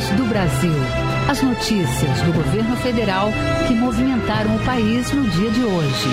[0.00, 0.72] Voz do Brasil.
[1.28, 3.28] As notícias do governo federal
[3.68, 6.08] que movimentaram o país no dia de hoje.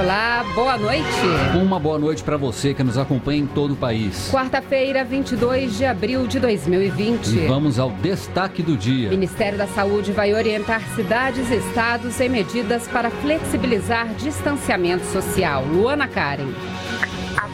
[0.00, 1.06] Olá, boa noite.
[1.54, 4.28] Uma boa noite para você que nos acompanha em todo o país.
[4.32, 7.26] Quarta-feira, 22 de abril de 2020.
[7.28, 9.08] E vamos ao destaque do dia.
[9.08, 15.64] O Ministério da Saúde vai orientar cidades e estados em medidas para flexibilizar distanciamento social.
[15.64, 16.52] Luana Karen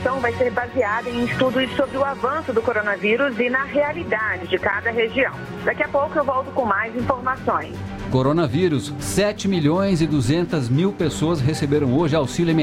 [0.05, 4.59] ação vai ser baseada em estudos sobre o avanço do coronavírus e na realidade de
[4.59, 5.33] cada região.
[5.65, 7.75] Daqui a pouco eu volto com mais informações.
[8.15, 12.55] Coronavírus, 7 milhões e 200 mil pessoas receberam hoje auxílio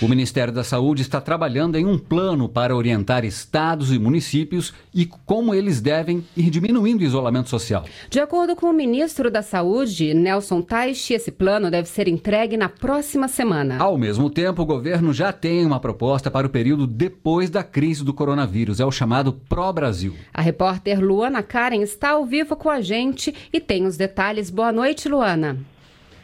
[0.00, 5.04] O Ministério da Saúde está trabalhando em um plano para orientar estados e municípios e
[5.04, 7.84] como eles devem ir diminuindo o isolamento social.
[8.08, 12.68] De acordo com o ministro da Saúde, Nelson Teich, esse plano deve ser entregue na
[12.68, 13.76] próxima semana.
[13.80, 18.04] Ao mesmo tempo, o governo já tem uma proposta para o período depois da crise
[18.04, 18.78] do coronavírus.
[18.78, 20.14] É o chamado Pro Brasil.
[20.32, 24.48] A repórter Luana Karen está ao vivo com a gente e tem os detalhes.
[24.48, 25.58] Boa noite, Luana.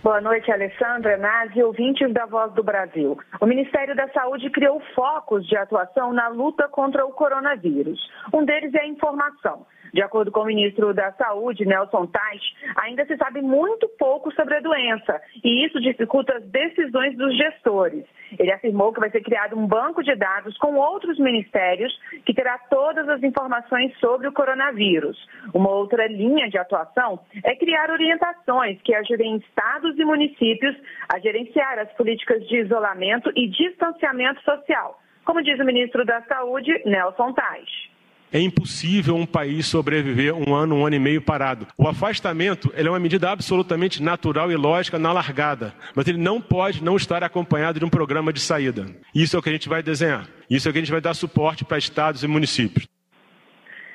[0.04, 3.18] Boa noite, Alessandra, Nazi, ouvintes da Voz do Brasil.
[3.40, 7.98] O Ministério da Saúde criou focos de atuação na luta contra o coronavírus.
[8.30, 9.64] Um deles é a informação.
[9.94, 12.42] De acordo com o ministro da Saúde, Nelson Tais,
[12.74, 18.04] ainda se sabe muito pouco sobre a doença e isso dificulta as decisões dos gestores.
[18.36, 21.96] Ele afirmou que vai ser criado um banco de dados com outros ministérios
[22.26, 25.16] que terá todas as informações sobre o coronavírus.
[25.54, 30.74] Uma outra linha de atuação é criar orientações que ajudem estados e municípios
[31.08, 36.82] a gerenciar as políticas de isolamento e distanciamento social, como diz o ministro da Saúde,
[36.84, 37.93] Nelson Tais.
[38.32, 41.66] É impossível um país sobreviver um ano, um ano e meio parado.
[41.78, 46.82] O afastamento é uma medida absolutamente natural e lógica na largada, mas ele não pode
[46.82, 48.86] não estar acompanhado de um programa de saída.
[49.14, 50.28] Isso é o que a gente vai desenhar.
[50.50, 52.88] Isso é o que a gente vai dar suporte para estados e municípios.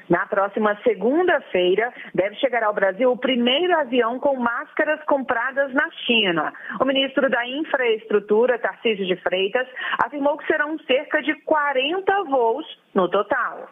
[0.10, 6.52] Na próxima segunda-feira, deve chegar ao Brasil o primeiro avião com máscaras compradas na China.
[6.82, 9.68] O ministro da Infraestrutura, Tarcísio de Freitas,
[10.04, 13.70] afirmou que serão cerca de 40 voos no total.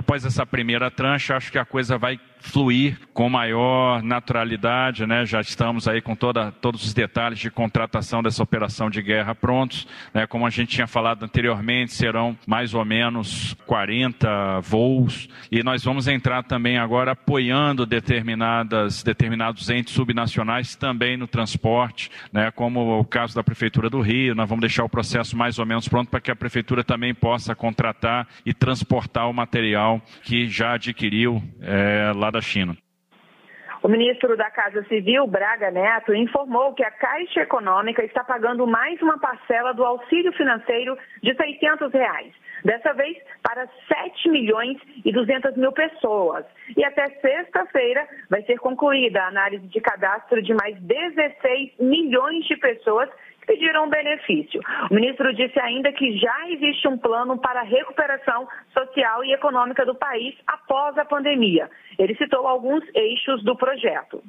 [0.00, 5.26] Após essa primeira tranche, acho que a coisa vai fluir com maior naturalidade, né?
[5.26, 9.86] Já estamos aí com toda, todos os detalhes de contratação dessa operação de guerra prontos,
[10.14, 10.26] né?
[10.26, 16.08] Como a gente tinha falado anteriormente, serão mais ou menos 40 voos e nós vamos
[16.08, 22.50] entrar também agora apoiando determinadas determinados entes subnacionais também no transporte, né?
[22.50, 25.86] Como o caso da prefeitura do Rio, nós vamos deixar o processo mais ou menos
[25.88, 29.89] pronto para que a prefeitura também possa contratar e transportar o material
[30.22, 32.76] que já adquiriu é, lá da China.
[33.82, 39.00] O ministro da Casa Civil, Braga Neto, informou que a Caixa Econômica está pagando mais
[39.00, 42.34] uma parcela do auxílio financeiro de 600 reais.
[42.62, 46.44] Dessa vez, para 7 milhões e 200 mil pessoas.
[46.76, 52.58] E até sexta-feira vai ser concluída a análise de cadastro de mais 16 milhões de
[52.58, 53.08] pessoas
[53.46, 54.60] pediram benefício.
[54.90, 59.84] O ministro disse ainda que já existe um plano para a recuperação social e econômica
[59.84, 61.70] do país após a pandemia.
[61.98, 64.22] Ele citou alguns eixos do projeto.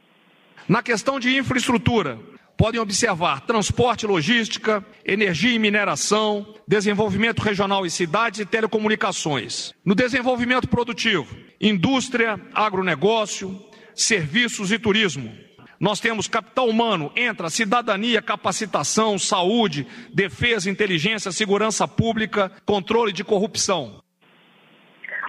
[0.68, 2.18] Na questão de infraestrutura,
[2.58, 9.74] podem observar transporte e logística, energia e mineração, desenvolvimento regional e cidades e telecomunicações.
[9.84, 13.60] No desenvolvimento produtivo, indústria, agronegócio,
[13.96, 15.51] serviços e turismo
[15.82, 24.00] nós temos capital humano, entra cidadania, capacitação, saúde, defesa, inteligência, segurança pública, controle de corrupção.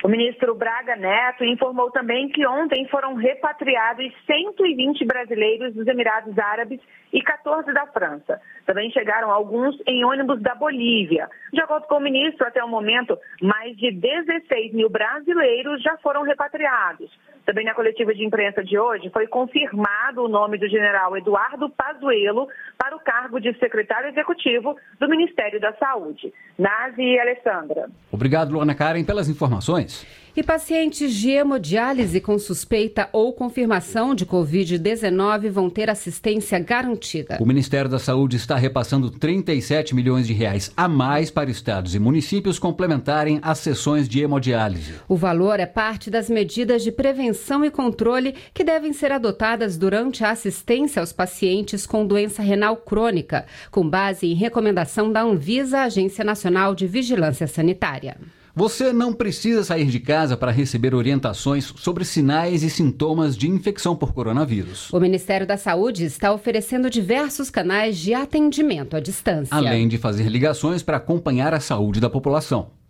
[0.04, 6.80] O ministro Braga Neto informou também que ontem foram repatriados 120 brasileiros dos Emirados Árabes
[7.12, 8.38] e 14 da França.
[8.66, 11.28] Também chegaram alguns em ônibus da Bolívia.
[11.52, 16.22] De acordo com o ministro, até o momento, mais de 16 mil brasileiros já foram
[16.22, 17.10] repatriados.
[17.44, 22.46] Também na coletiva de imprensa de hoje foi confirmado o nome do general Eduardo Pazuello
[22.78, 26.32] para o cargo de secretário executivo do Ministério da Saúde.
[26.56, 27.88] Nazi e Alessandra.
[28.12, 30.21] Obrigado, Luana Karen, pelas informações.
[30.34, 37.36] E pacientes de hemodiálise com suspeita ou confirmação de Covid-19 vão ter assistência garantida.
[37.38, 41.98] O Ministério da Saúde está repassando 37 milhões de reais a mais para estados e
[41.98, 44.94] municípios complementarem as sessões de hemodiálise.
[45.06, 50.24] O valor é parte das medidas de prevenção e controle que devem ser adotadas durante
[50.24, 56.24] a assistência aos pacientes com doença renal crônica, com base em recomendação da Anvisa, Agência
[56.24, 58.16] Nacional de Vigilância Sanitária.
[58.54, 63.96] Você não precisa sair de casa para receber orientações sobre sinais e sintomas de infecção
[63.96, 64.92] por coronavírus.
[64.92, 69.56] O Ministério da Saúde está oferecendo diversos canais de atendimento à distância.
[69.56, 72.81] Além de fazer ligações para acompanhar a saúde da população.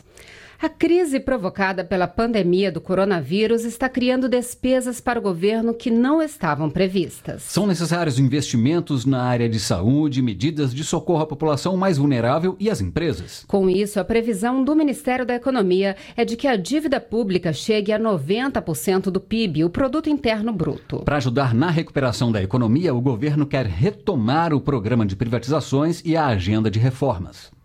[0.60, 6.20] A crise provocada pela pandemia do coronavírus está criando despesas para o governo que não
[6.20, 7.42] estavam previstas.
[7.42, 12.68] São necessários investimentos na área de saúde, medidas de socorro à população mais vulnerável e
[12.68, 13.44] às empresas.
[13.46, 17.92] Com isso, a previsão do Ministério da Economia é de que a dívida pública chegue
[17.92, 21.04] a 90% do PIB, o produto interno bruto.
[21.04, 26.16] Para ajudar na recuperação da economia, o governo quer retomar o programa de privatizações e
[26.16, 27.56] a agenda de reformas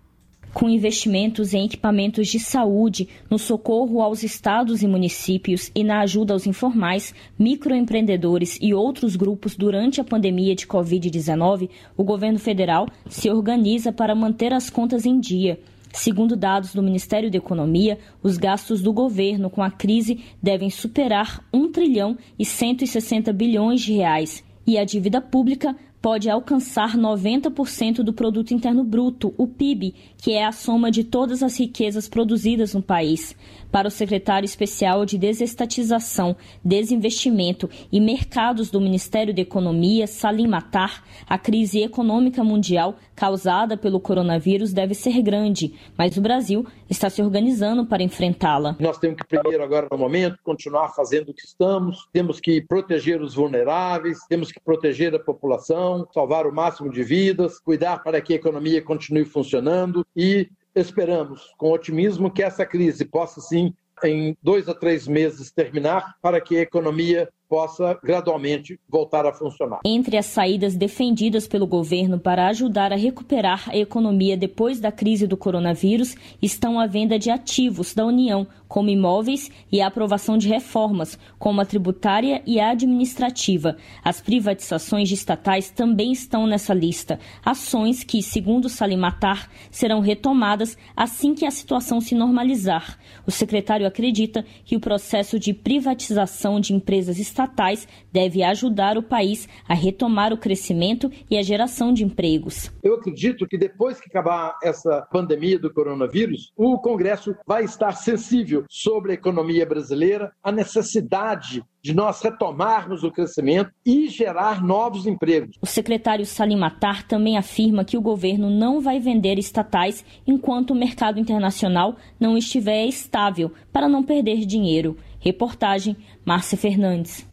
[0.53, 6.33] com investimentos em equipamentos de saúde, no socorro aos estados e municípios e na ajuda
[6.33, 13.29] aos informais, microempreendedores e outros grupos durante a pandemia de Covid-19, o governo federal se
[13.29, 15.59] organiza para manter as contas em dia.
[15.91, 21.45] Segundo dados do Ministério da Economia, os gastos do governo com a crise devem superar
[21.53, 28.11] 1 trilhão e 160 bilhões de reais e a dívida pública pode alcançar 90% do
[28.11, 32.81] produto interno bruto, o PIB, que é a soma de todas as riquezas produzidas no
[32.81, 33.33] país.
[33.71, 41.05] Para o secretário especial de Desestatização, Desinvestimento e Mercados do Ministério da Economia, Salim Matar,
[41.25, 47.21] a crise econômica mundial causada pelo coronavírus deve ser grande, mas o Brasil está se
[47.21, 48.75] organizando para enfrentá-la.
[48.79, 53.21] Nós temos que, primeiro, agora no momento, continuar fazendo o que estamos, temos que proteger
[53.21, 58.33] os vulneráveis, temos que proteger a população, salvar o máximo de vidas, cuidar para que
[58.33, 64.67] a economia continue funcionando e esperamos com otimismo que essa crise possa sim em dois
[64.67, 69.81] a três meses terminar para que a economia possa gradualmente voltar a funcionar.
[69.85, 75.27] Entre as saídas defendidas pelo governo para ajudar a recuperar a economia depois da crise
[75.27, 80.47] do coronavírus estão a venda de ativos da União, como imóveis, e a aprovação de
[80.47, 83.77] reformas, como a tributária e a administrativa.
[84.03, 87.19] As privatizações estatais também estão nessa lista.
[87.45, 92.97] Ações que, segundo Salimatar, serão retomadas assim que a situação se normalizar.
[93.27, 99.47] O secretário acredita que o processo de privatização de empresas estatais deve ajudar o país
[99.69, 102.71] a retomar o crescimento e a geração de empregos.
[102.81, 108.62] Eu acredito que depois que acabar essa pandemia do coronavírus, o Congresso vai estar sensível
[108.69, 115.57] sobre a economia brasileira, a necessidade de nós retomarmos o crescimento e gerar novos empregos.
[115.61, 120.75] O secretário Salim Matar também afirma que o governo não vai vender estatais enquanto o
[120.75, 124.97] mercado internacional não estiver estável, para não perder dinheiro.
[125.19, 127.27] Reportagem Márcia Fernandes.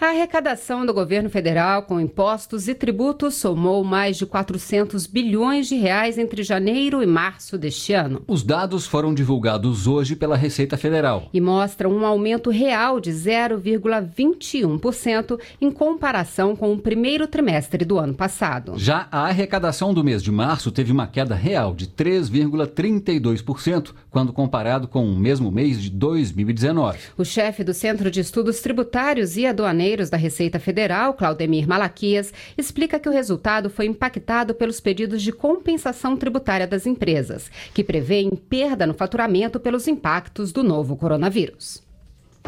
[0.00, 5.74] A arrecadação do governo federal com impostos e tributos somou mais de 400 bilhões de
[5.74, 8.22] reais entre janeiro e março deste ano.
[8.26, 15.38] Os dados foram divulgados hoje pela Receita Federal e mostram um aumento real de 0,21%
[15.60, 18.78] em comparação com o primeiro trimestre do ano passado.
[18.78, 24.88] Já a arrecadação do mês de março teve uma queda real de 3,32% quando comparado
[24.88, 26.98] com o mesmo mês de 2019.
[27.18, 32.98] O chefe do Centro de Estudos Tributários e Aduaneiros da Receita Federal, Claudemir Malaquias, explica
[32.98, 38.86] que o resultado foi impactado pelos pedidos de compensação tributária das empresas, que prevêem perda
[38.86, 41.82] no faturamento pelos impactos do novo coronavírus.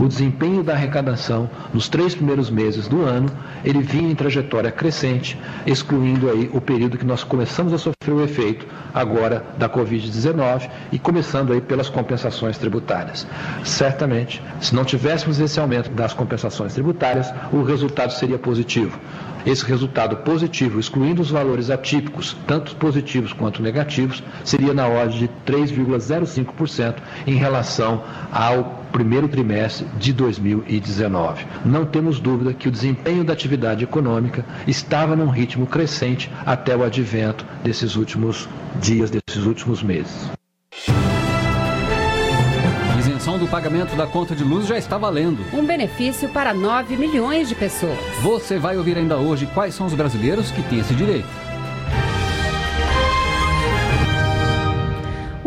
[0.01, 3.31] O desempenho da arrecadação nos três primeiros meses do ano,
[3.63, 8.23] ele vinha em trajetória crescente, excluindo aí o período que nós começamos a sofrer o
[8.25, 13.27] efeito agora da Covid-19 e começando aí pelas compensações tributárias.
[13.65, 18.99] Certamente, se não tivéssemos esse aumento das compensações tributárias, o resultado seria positivo.
[19.45, 25.31] Esse resultado positivo, excluindo os valores atípicos, tanto positivos quanto negativos, seria na ordem de
[25.45, 26.95] 3,05%
[27.27, 31.45] em relação ao primeiro trimestre de 2019.
[31.65, 36.85] Não temos dúvida que o desempenho da atividade econômica estava num ritmo crescente até o
[36.85, 38.49] advento desses últimos
[38.83, 40.29] dias, desses últimos meses.
[42.93, 45.45] A isenção do pagamento da conta de luz já está valendo.
[45.57, 47.97] Um benefício para 9 milhões de pessoas.
[48.23, 51.52] Você vai ouvir ainda hoje quais são os brasileiros que têm esse direito.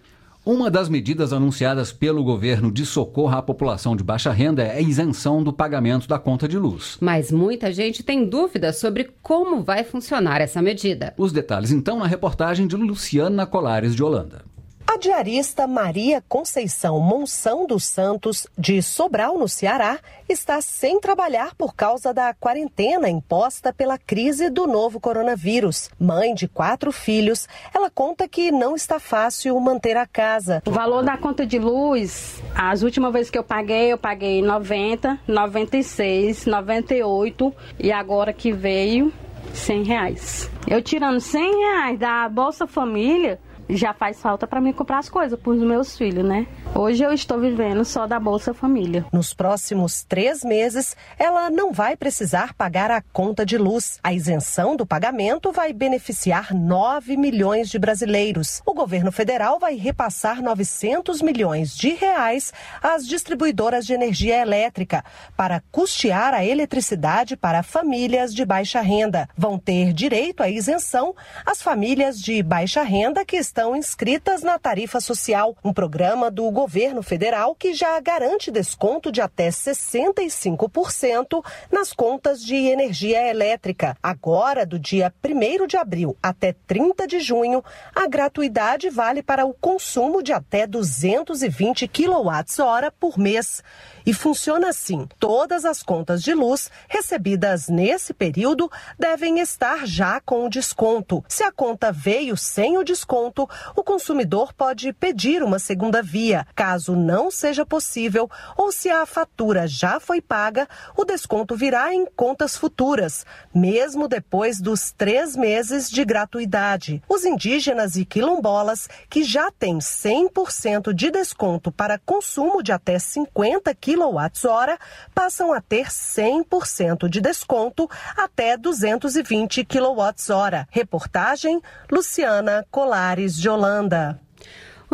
[0.45, 4.81] Uma das medidas anunciadas pelo governo de socorro à população de baixa renda é a
[4.81, 6.97] isenção do pagamento da conta de luz.
[6.99, 11.13] Mas muita gente tem dúvidas sobre como vai funcionar essa medida.
[11.17, 14.43] Os detalhes então na reportagem de Luciana Colares de Holanda.
[14.85, 19.97] A diarista Maria Conceição Monção dos Santos, de Sobral, no Ceará,
[20.27, 25.89] está sem trabalhar por causa da quarentena imposta pela crise do novo coronavírus.
[25.97, 30.61] Mãe de quatro filhos, ela conta que não está fácil manter a casa.
[30.65, 35.17] O valor da conta de luz, as últimas vezes que eu paguei, eu paguei 90,
[35.27, 39.11] 96, 98 e agora que veio
[39.53, 40.51] 100 reais.
[40.67, 43.39] Eu tirando 100 reais da Bolsa Família,
[43.69, 46.47] já faz falta para mim comprar as coisas para os meus filhos, né?
[46.75, 49.05] Hoje eu estou vivendo só da Bolsa Família.
[49.11, 53.99] Nos próximos três meses, ela não vai precisar pagar a conta de luz.
[54.03, 58.61] A isenção do pagamento vai beneficiar 9 milhões de brasileiros.
[58.65, 62.51] O governo federal vai repassar 900 milhões de reais
[62.81, 65.03] às distribuidoras de energia elétrica
[65.37, 69.29] para custear a eletricidade para famílias de baixa renda.
[69.37, 71.15] Vão ter direito à isenção
[71.45, 77.03] as famílias de baixa renda que estão inscritas na tarifa social, um programa do governo
[77.03, 83.95] federal que já garante desconto de até 65% nas contas de energia elétrica.
[84.01, 89.53] Agora, do dia 1 de abril até 30 de junho, a gratuidade vale para o
[89.53, 93.63] consumo de até 220 kWh por mês.
[94.05, 98.69] E funciona assim: todas as contas de luz recebidas nesse período
[98.99, 101.23] devem estar já com o desconto.
[101.27, 106.45] Se a conta veio sem o desconto, o consumidor pode pedir uma segunda via.
[106.55, 110.67] Caso não seja possível, ou se a fatura já foi paga,
[110.97, 117.01] o desconto virá em contas futuras, mesmo depois dos três meses de gratuidade.
[117.07, 123.73] Os indígenas e quilombolas, que já têm 100% de desconto para consumo de até 50
[123.75, 124.77] kg, kWh
[125.13, 130.65] passam a ter 100% de desconto até 220 kWh.
[130.69, 134.19] Reportagem Luciana Colares de Holanda.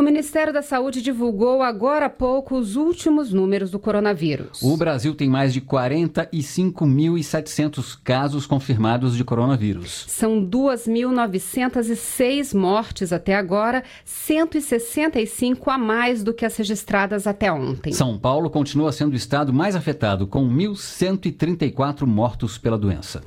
[0.00, 4.62] O Ministério da Saúde divulgou agora há pouco os últimos números do coronavírus.
[4.62, 10.06] O Brasil tem mais de 45.700 casos confirmados de coronavírus.
[10.08, 17.92] São 2.906 mortes até agora, 165 a mais do que as registradas até ontem.
[17.92, 23.20] São Paulo continua sendo o estado mais afetado, com 1.134 mortos pela doença.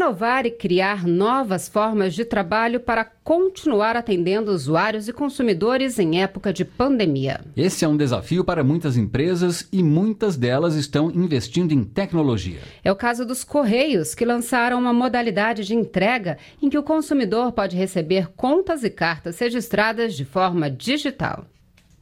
[0.00, 6.54] Inovar e criar novas formas de trabalho para continuar atendendo usuários e consumidores em época
[6.54, 7.42] de pandemia.
[7.54, 12.60] Esse é um desafio para muitas empresas e muitas delas estão investindo em tecnologia.
[12.82, 17.52] É o caso dos Correios, que lançaram uma modalidade de entrega em que o consumidor
[17.52, 21.44] pode receber contas e cartas registradas de forma digital.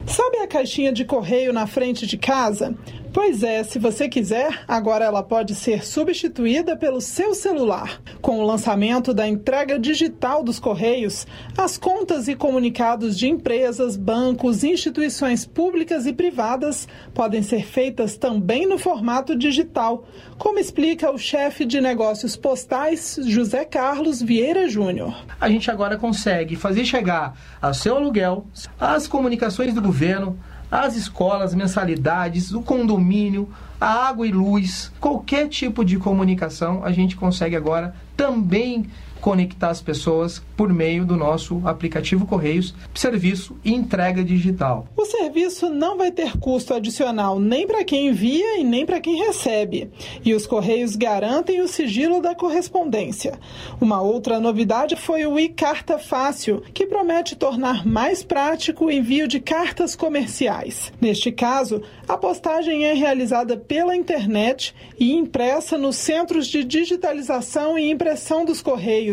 [0.05, 2.73] Sabe a caixinha de correio na frente de casa?
[3.11, 7.99] Pois é, se você quiser, agora ela pode ser substituída pelo seu celular.
[8.21, 11.25] Com o lançamento da entrega digital dos Correios,
[11.57, 18.67] as contas e comunicados de empresas, bancos, instituições públicas e privadas podem ser feitas também
[18.67, 20.05] no formato digital,
[20.37, 25.25] como explica o chefe de negócios postais, José Carlos Vieira Júnior.
[25.41, 28.45] A gente agora consegue fazer chegar ao seu aluguel
[28.79, 30.37] as comunicações do governo
[30.71, 37.15] as escolas, mensalidades, o condomínio, a água e luz, qualquer tipo de comunicação, a gente
[37.15, 38.87] consegue agora também
[39.21, 44.87] conectar as pessoas por meio do nosso aplicativo Correios, serviço e entrega digital.
[44.95, 49.17] O serviço não vai ter custo adicional nem para quem envia e nem para quem
[49.17, 49.89] recebe.
[50.23, 53.39] E os Correios garantem o sigilo da correspondência.
[53.79, 59.39] Uma outra novidade foi o e-Carta Fácil, que promete tornar mais prático o envio de
[59.39, 60.91] cartas comerciais.
[60.99, 67.89] Neste caso, a postagem é realizada pela internet e impressa nos centros de digitalização e
[67.89, 69.08] impressão dos Correios,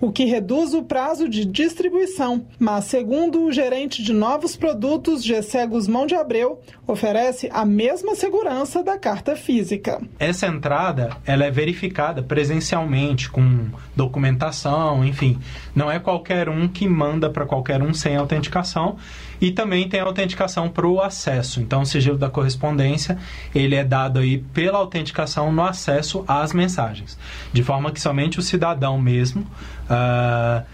[0.00, 2.46] o que reduz o prazo de distribuição.
[2.58, 8.82] Mas, segundo o gerente de novos produtos, Gessé Guzmão de Abreu, oferece a mesma segurança
[8.82, 10.00] da carta física.
[10.18, 15.38] Essa entrada ela é verificada presencialmente, com documentação, enfim.
[15.74, 18.96] Não é qualquer um que manda para qualquer um sem autenticação
[19.40, 21.60] e também tem a autenticação para o acesso.
[21.60, 23.18] Então, o sigilo da correspondência
[23.54, 27.18] ele é dado aí pela autenticação no acesso às mensagens,
[27.52, 30.64] de forma que somente o cidadão mesmo uh,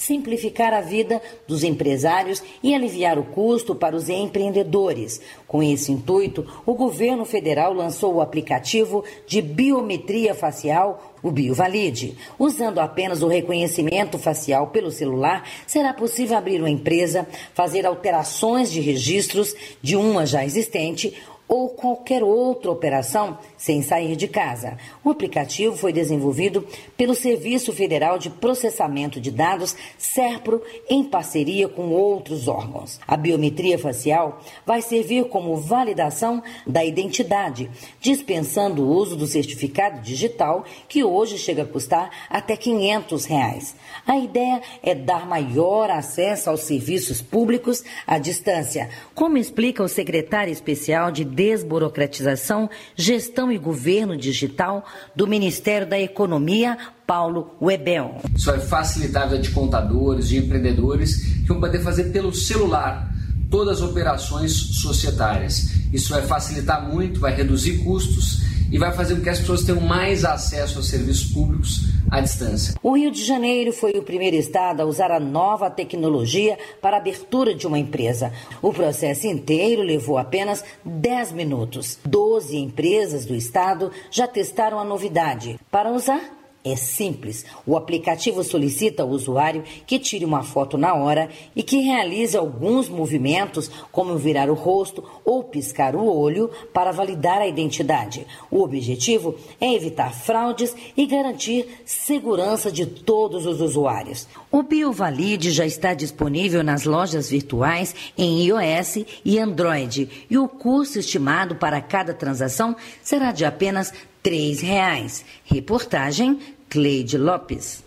[0.00, 5.20] simplificar a vida dos empresários e aliviar o custo para os empreendedores.
[5.46, 12.16] Com esse intuito, o governo federal lançou o aplicativo de biometria facial, o BioValide.
[12.38, 18.80] Usando apenas o reconhecimento facial pelo celular, será possível abrir uma empresa, fazer alterações de
[18.80, 21.14] registros de uma já existente
[21.46, 24.78] ou qualquer outra operação sem sair de casa.
[25.04, 31.90] O aplicativo foi desenvolvido pelo Serviço Federal de Processamento de Dados, SERPRO, em parceria com
[31.90, 32.98] outros órgãos.
[33.06, 37.70] A biometria facial vai servir como validação da identidade,
[38.00, 43.76] dispensando o uso do certificado digital, que hoje chega a custar até 500 reais.
[44.06, 50.50] A ideia é dar maior acesso aos serviços públicos à distância, como explica o secretário
[50.50, 54.84] especial de Desburocratização, Gestão e Governo Digital
[55.14, 58.20] do Ministério da Economia, Paulo Webel.
[58.34, 63.12] Isso vai facilitar a vida de contadores, de empreendedores, que vão poder fazer pelo celular
[63.50, 65.70] todas as operações societárias.
[65.92, 69.80] Isso vai facilitar muito, vai reduzir custos e vai fazer com que as pessoas tenham
[69.80, 71.80] mais acesso aos serviços públicos
[72.10, 72.74] à distância.
[72.82, 77.00] O Rio de Janeiro foi o primeiro estado a usar a nova tecnologia para a
[77.00, 78.32] abertura de uma empresa.
[78.62, 81.98] O processo inteiro levou apenas 10 minutos.
[82.04, 85.58] Doze empresas do estado já testaram a novidade.
[85.70, 87.44] Para usar, é simples.
[87.66, 92.88] O aplicativo solicita ao usuário que tire uma foto na hora e que realize alguns
[92.88, 98.26] movimentos, como virar o rosto ou piscar o olho, para validar a identidade.
[98.50, 104.28] O objetivo é evitar fraudes e garantir segurança de todos os usuários.
[104.50, 110.98] O BioValide já está disponível nas lojas virtuais em iOS e Android e o custo
[110.98, 115.24] estimado para cada transação será de apenas três reais.
[115.44, 117.82] Reportagem Cleide Lopes.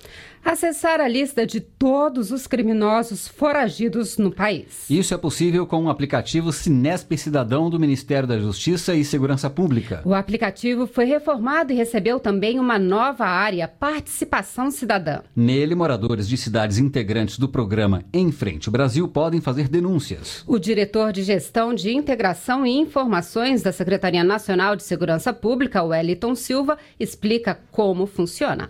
[0.46, 4.90] Acessar a lista de todos os criminosos foragidos no país.
[4.90, 10.02] Isso é possível com o aplicativo Sinesp Cidadão do Ministério da Justiça e Segurança Pública.
[10.04, 15.22] O aplicativo foi reformado e recebeu também uma nova área, Participação Cidadã.
[15.34, 20.44] Nele, moradores de cidades integrantes do programa Em Frente Brasil podem fazer denúncias.
[20.46, 26.36] O diretor de Gestão de Integração e Informações da Secretaria Nacional de Segurança Pública, Wellington
[26.36, 28.70] Silva, explica como funciona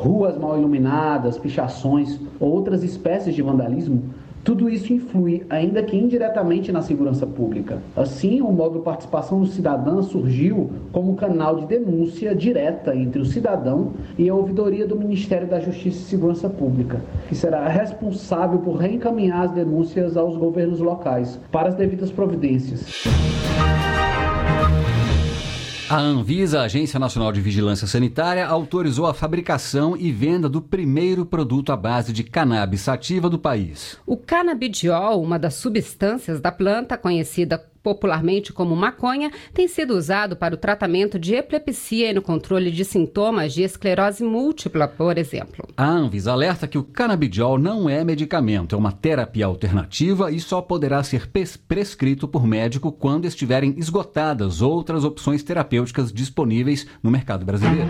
[0.00, 4.02] ruas mal iluminadas, pichações ou outras espécies de vandalismo,
[4.42, 7.78] tudo isso influi, ainda que indiretamente, na segurança pública.
[7.94, 13.92] Assim, o módulo Participação do Cidadão surgiu como canal de denúncia direta entre o cidadão
[14.16, 19.42] e a ouvidoria do Ministério da Justiça e Segurança Pública, que será responsável por reencaminhar
[19.42, 23.04] as denúncias aos governos locais para as devidas providências.
[25.90, 31.26] A Anvisa, a Agência Nacional de Vigilância Sanitária, autorizou a fabricação e venda do primeiro
[31.26, 33.98] produto à base de cannabis sativa do país.
[34.06, 40.54] O canabidiol, uma das substâncias da planta conhecida popularmente como maconha, tem sido usado para
[40.54, 45.66] o tratamento de epilepsia e no controle de sintomas de esclerose múltipla, por exemplo.
[45.76, 50.60] A Anvisa alerta que o canabidiol não é medicamento, é uma terapia alternativa e só
[50.60, 51.28] poderá ser
[51.66, 57.88] prescrito por médico quando estiverem esgotadas outras opções terapêuticas disponíveis no mercado brasileiro.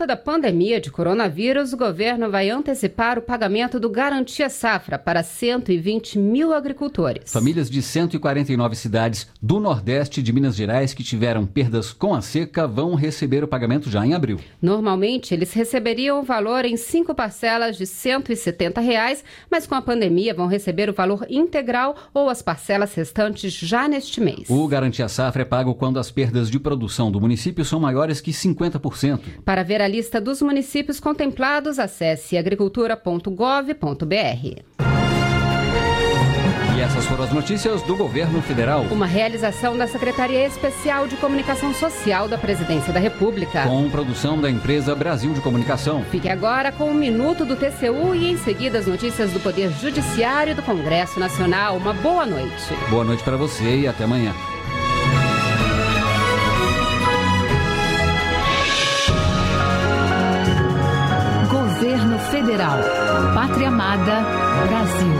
[0.00, 5.22] Conta da pandemia de coronavírus, o governo vai antecipar o pagamento do Garantia Safra para
[5.22, 7.30] 120 mil agricultores.
[7.30, 12.66] Famílias de 149 cidades do Nordeste de Minas Gerais que tiveram perdas com a seca
[12.66, 14.40] vão receber o pagamento já em abril.
[14.62, 20.32] Normalmente, eles receberiam o valor em cinco parcelas de 170 reais, mas com a pandemia
[20.32, 24.48] vão receber o valor integral ou as parcelas restantes já neste mês.
[24.48, 28.30] O Garantia Safra é pago quando as perdas de produção do município são maiores que
[28.30, 29.20] 50%.
[29.44, 35.00] Para ver a lista dos municípios contemplados, acesse agricultura.gov.br.
[36.76, 38.82] E essas foram as notícias do governo federal.
[38.90, 43.64] Uma realização da Secretaria Especial de Comunicação Social da Presidência da República.
[43.64, 46.02] Com produção da empresa Brasil de Comunicação.
[46.04, 50.52] Fique agora com o minuto do TCU e em seguida as notícias do Poder Judiciário
[50.52, 51.76] e do Congresso Nacional.
[51.76, 52.74] Uma boa noite.
[52.88, 54.32] Boa noite para você e até amanhã.
[62.30, 62.78] Federal.
[63.34, 64.20] Pátria Amada,
[64.68, 65.14] Brasil.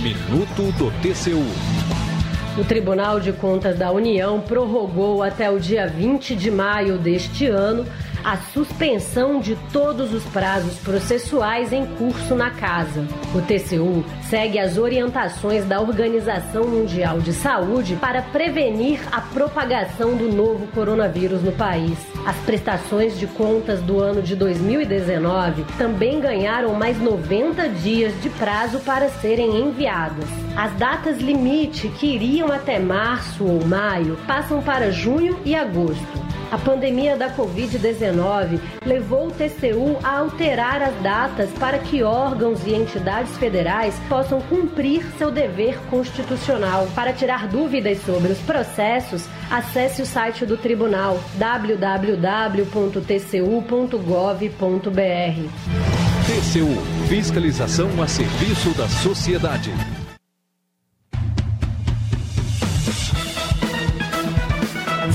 [0.00, 1.44] Minuto do TCU.
[2.58, 7.84] O Tribunal de Contas da União prorrogou até o dia 20 de maio deste ano
[8.24, 13.06] a suspensão de todos os prazos processuais em curso na casa.
[13.34, 20.28] O TCU segue as orientações da Organização Mundial de Saúde para prevenir a propagação do
[20.28, 21.98] novo coronavírus no país.
[22.26, 28.80] As prestações de contas do ano de 2019 também ganharam mais 90 dias de prazo
[28.80, 30.28] para serem enviadas.
[30.56, 36.19] As datas limite que iriam até março ou maio passam para junho e agosto.
[36.50, 42.74] A pandemia da Covid-19 levou o TCU a alterar as datas para que órgãos e
[42.74, 46.88] entidades federais possam cumprir seu dever constitucional.
[46.94, 52.70] Para tirar dúvidas sobre os processos, acesse o site do tribunal www.tcu.gov.br.
[56.26, 59.72] TCU Fiscalização a serviço da sociedade.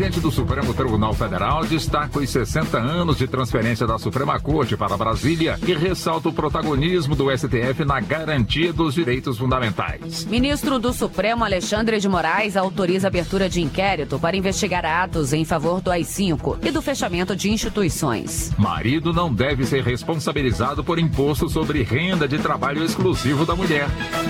[0.00, 4.96] presidente do Supremo Tribunal Federal destaca os 60 anos de transferência da Suprema Corte para
[4.96, 10.24] Brasília e ressalta o protagonismo do STF na garantia dos direitos fundamentais.
[10.24, 15.44] Ministro do Supremo Alexandre de Moraes autoriza a abertura de inquérito para investigar atos em
[15.44, 18.52] favor do AI-5 e do fechamento de instituições.
[18.56, 23.86] Marido não deve ser responsabilizado por imposto sobre renda de trabalho exclusivo da mulher.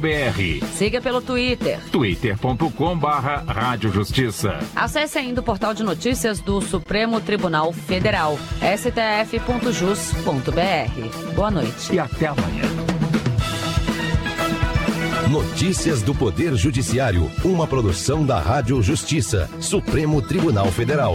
[0.76, 1.80] Siga pelo Twitter.
[1.90, 4.60] twitter.com barra Rádio Justiça.
[4.76, 9.74] Acesse ainda o portal de notícias do Supremo Tribunal Federal, stf.jus.br.
[11.34, 11.92] Boa noite.
[11.92, 12.64] E até amanhã.
[15.28, 21.14] Notícias do Poder Judiciário, uma produção da Rádio Justiça, Supremo Tribunal Federal.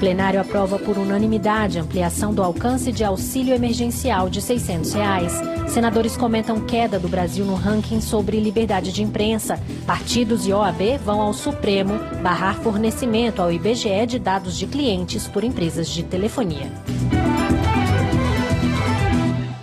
[0.00, 5.34] Plenário aprova por unanimidade ampliação do alcance de auxílio emergencial de 600 reais.
[5.68, 9.60] Senadores comentam queda do Brasil no ranking sobre liberdade de imprensa.
[9.86, 15.44] Partidos e OAB vão ao Supremo barrar fornecimento ao IBGE de dados de clientes por
[15.44, 16.72] empresas de telefonia.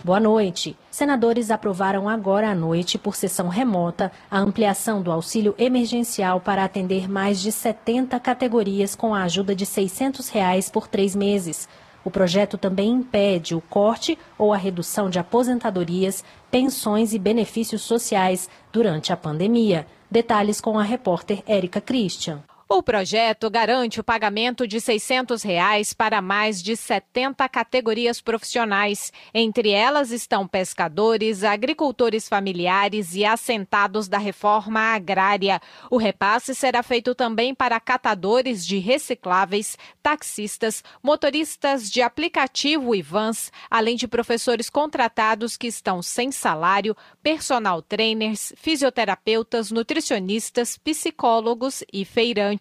[0.08, 0.78] Boa noite.
[0.90, 7.10] Senadores aprovaram agora à noite, por sessão remota, a ampliação do auxílio emergencial para atender
[7.10, 11.68] mais de 70 categorias com a ajuda de 600 reais por três meses.
[12.06, 18.50] O projeto também impede o corte ou a redução de aposentadorias, pensões e benefícios sociais
[18.72, 19.86] durante a pandemia.
[20.10, 22.42] Detalhes com a repórter Érica Christian.
[22.70, 29.14] O projeto garante o pagamento de 600 reais para mais de 70 categorias profissionais.
[29.34, 35.62] Entre elas estão pescadores, agricultores familiares e assentados da reforma agrária.
[35.90, 43.50] O repasse será feito também para catadores de recicláveis, taxistas, motoristas de aplicativo e vans,
[43.72, 52.57] além de professores contratados que estão sem salário, personal trainers, fisioterapeutas, nutricionistas, psicólogos e feirantes.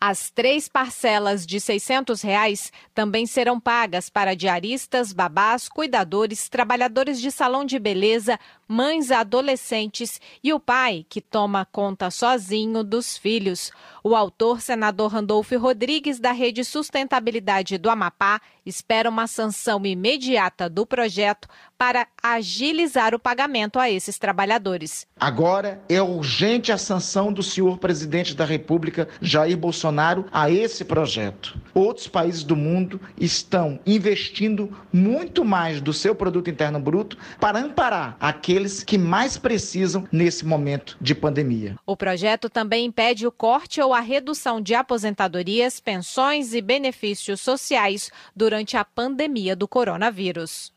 [0.00, 7.30] As três parcelas de 600 reais também serão pagas para diaristas, babás, cuidadores, trabalhadores de
[7.30, 13.70] salão de beleza, mães adolescentes e o pai que toma conta sozinho dos filhos.
[14.02, 20.86] O autor, senador Randolfo Rodrigues, da Rede Sustentabilidade do Amapá, espera uma sanção imediata do
[20.86, 25.06] projeto para agilizar o pagamento a esses trabalhadores.
[25.18, 31.58] Agora é urgente a sanção do senhor presidente da República, Jair Bolsonaro, a esse projeto.
[31.72, 38.16] Outros países do mundo estão investindo muito mais do seu produto interno bruto para amparar
[38.20, 41.76] aqueles que mais precisam nesse momento de pandemia.
[41.86, 48.10] O projeto também impede o corte ou a redução de aposentadorias, pensões e benefícios sociais
[48.36, 50.72] durante a pandemia do coronavírus.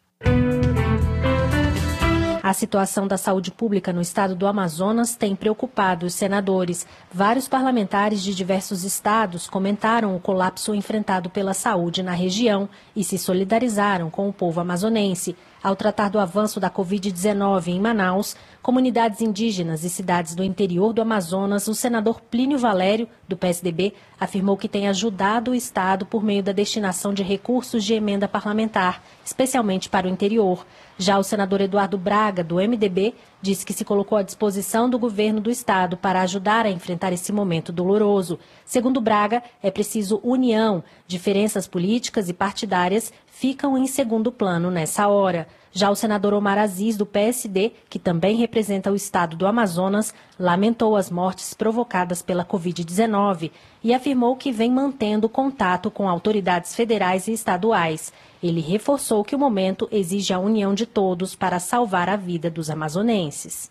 [2.47, 6.87] A situação da saúde pública no estado do Amazonas tem preocupado os senadores.
[7.11, 13.17] Vários parlamentares de diversos estados comentaram o colapso enfrentado pela saúde na região e se
[13.17, 15.35] solidarizaram com o povo amazonense.
[15.61, 18.33] Ao tratar do avanço da Covid-19 em Manaus,
[18.67, 24.57] comunidades indígenas e cidades do interior do Amazonas, o senador Plínio Valério, do PSDB, afirmou
[24.57, 29.87] que tem ajudado o Estado por meio da destinação de recursos de emenda parlamentar, especialmente
[29.87, 30.65] para o interior.
[30.97, 35.39] Já o senador Eduardo Braga, do MDB, disse que se colocou à disposição do governo
[35.39, 38.37] do Estado para ajudar a enfrentar esse momento doloroso.
[38.65, 40.83] Segundo Braga, é preciso união.
[41.07, 45.47] Diferenças políticas e partidárias ficam em segundo plano nessa hora.
[45.77, 50.95] Já o senador Omar Aziz, do PSD, que também representa o estado do Amazonas, lamentou
[50.95, 53.51] as mortes provocadas pela Covid-19
[53.83, 58.11] e afirmou que vem mantendo contato com autoridades federais e estaduais.
[58.41, 62.71] Ele reforçou que o momento exige a união de todos para salvar a vida dos
[62.71, 63.69] amazonenses.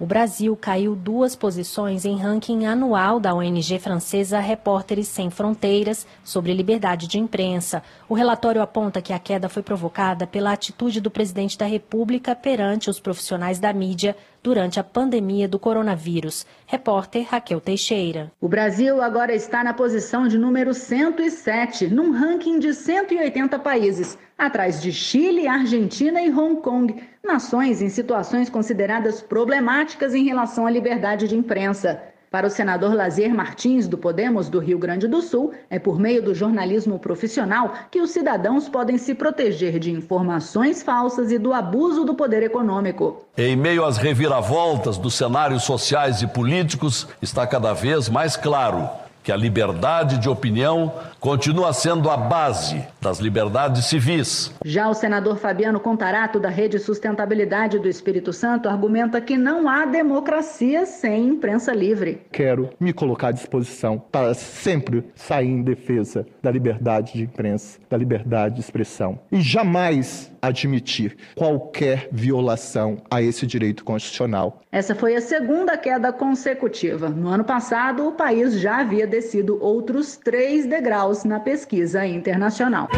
[0.00, 6.54] O Brasil caiu duas posições em ranking anual da ONG francesa Repórteres Sem Fronteiras sobre
[6.54, 7.82] liberdade de imprensa.
[8.08, 12.88] O relatório aponta que a queda foi provocada pela atitude do presidente da República perante
[12.88, 16.46] os profissionais da mídia durante a pandemia do coronavírus.
[16.66, 18.32] Repórter Raquel Teixeira.
[18.40, 24.80] O Brasil agora está na posição de número 107, num ranking de 180 países, atrás
[24.80, 31.28] de Chile, Argentina e Hong Kong, nações em situações consideradas problemáticas em relação à liberdade
[31.28, 32.02] de imprensa.
[32.30, 36.22] Para o senador Lazier Martins, do Podemos do Rio Grande do Sul, é por meio
[36.22, 42.04] do jornalismo profissional que os cidadãos podem se proteger de informações falsas e do abuso
[42.04, 43.26] do poder econômico.
[43.36, 48.88] Em meio às reviravoltas dos cenários sociais e políticos, está cada vez mais claro
[49.24, 54.52] que a liberdade de opinião continua sendo a base das liberdades civis.
[54.64, 59.84] Já o senador Fabiano Contarato, da Rede Sustentabilidade do Espírito Santo, argumenta que não há
[59.84, 62.22] democracia sem imprensa livre.
[62.32, 67.98] Quero me colocar à disposição para sempre sair em defesa da liberdade de imprensa, da
[67.98, 74.60] liberdade de expressão e jamais admitir qualquer violação a esse direito constitucional.
[74.72, 77.10] Essa foi a segunda queda consecutiva.
[77.10, 82.88] No ano passado, o país já havia descido outros três degraus na pesquisa internacional.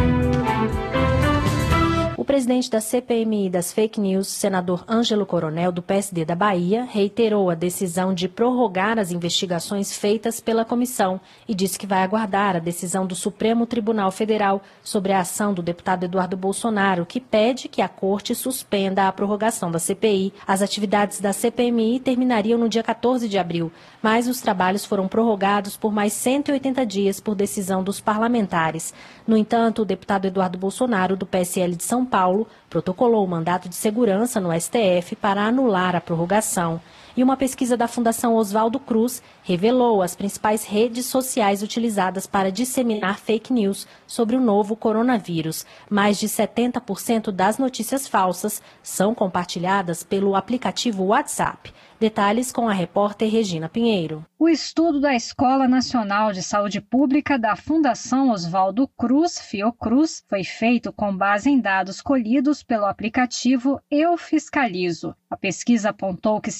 [2.32, 7.54] Presidente da CPMI das fake news, senador Ângelo Coronel, do PSD da Bahia, reiterou a
[7.54, 13.06] decisão de prorrogar as investigações feitas pela comissão e disse que vai aguardar a decisão
[13.06, 17.88] do Supremo Tribunal Federal sobre a ação do deputado Eduardo Bolsonaro, que pede que a
[17.88, 20.32] corte suspenda a prorrogação da CPI.
[20.46, 23.70] As atividades da CPMI terminariam no dia 14 de abril,
[24.00, 28.94] mas os trabalhos foram prorrogados por mais 180 dias por decisão dos parlamentares.
[29.26, 32.21] No entanto, o deputado Eduardo Bolsonaro, do PSL de São Paulo,
[32.68, 36.80] protocolou o mandato de segurança no STF para anular a prorrogação.
[37.16, 43.18] E uma pesquisa da Fundação Oswaldo Cruz revelou as principais redes sociais utilizadas para disseminar
[43.18, 45.66] fake news sobre o novo coronavírus.
[45.90, 51.72] Mais de 70% das notícias falsas são compartilhadas pelo aplicativo WhatsApp.
[52.02, 54.26] Detalhes com a repórter Regina Pinheiro.
[54.36, 60.92] O estudo da Escola Nacional de Saúde Pública da Fundação Oswaldo Cruz, Fiocruz, foi feito
[60.92, 65.14] com base em dados colhidos pelo aplicativo Eu Fiscalizo.
[65.30, 66.50] A pesquisa apontou que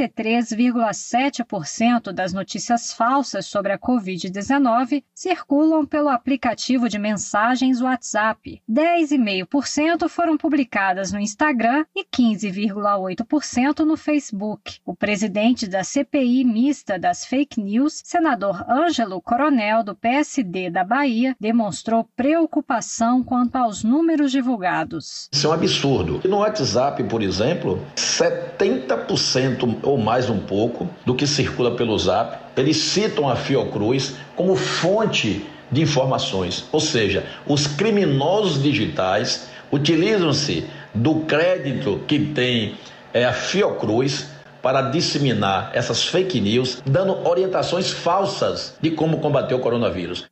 [0.00, 8.62] 73,7% das notícias falsas sobre a Covid-19 circulam pelo aplicativo de mensagens WhatsApp.
[8.70, 14.78] 10,5% foram publicadas no Instagram e 15,8% no Facebook.
[14.86, 21.36] O presidente da CPI mista das fake news, senador Ângelo Coronel, do PSD da Bahia,
[21.38, 25.28] demonstrou preocupação quanto aos números divulgados.
[25.30, 26.22] Isso é um absurdo.
[26.24, 32.76] No WhatsApp, por exemplo, 70% ou mais um pouco do que circula pelo Zap, eles
[32.76, 36.64] citam a Fiocruz como fonte de informações.
[36.70, 40.64] Ou seja, os criminosos digitais utilizam-se
[40.94, 42.76] do crédito que tem
[43.12, 44.28] é, a Fiocruz
[44.62, 50.26] para disseminar essas fake news, dando orientações falsas de como combater o coronavírus.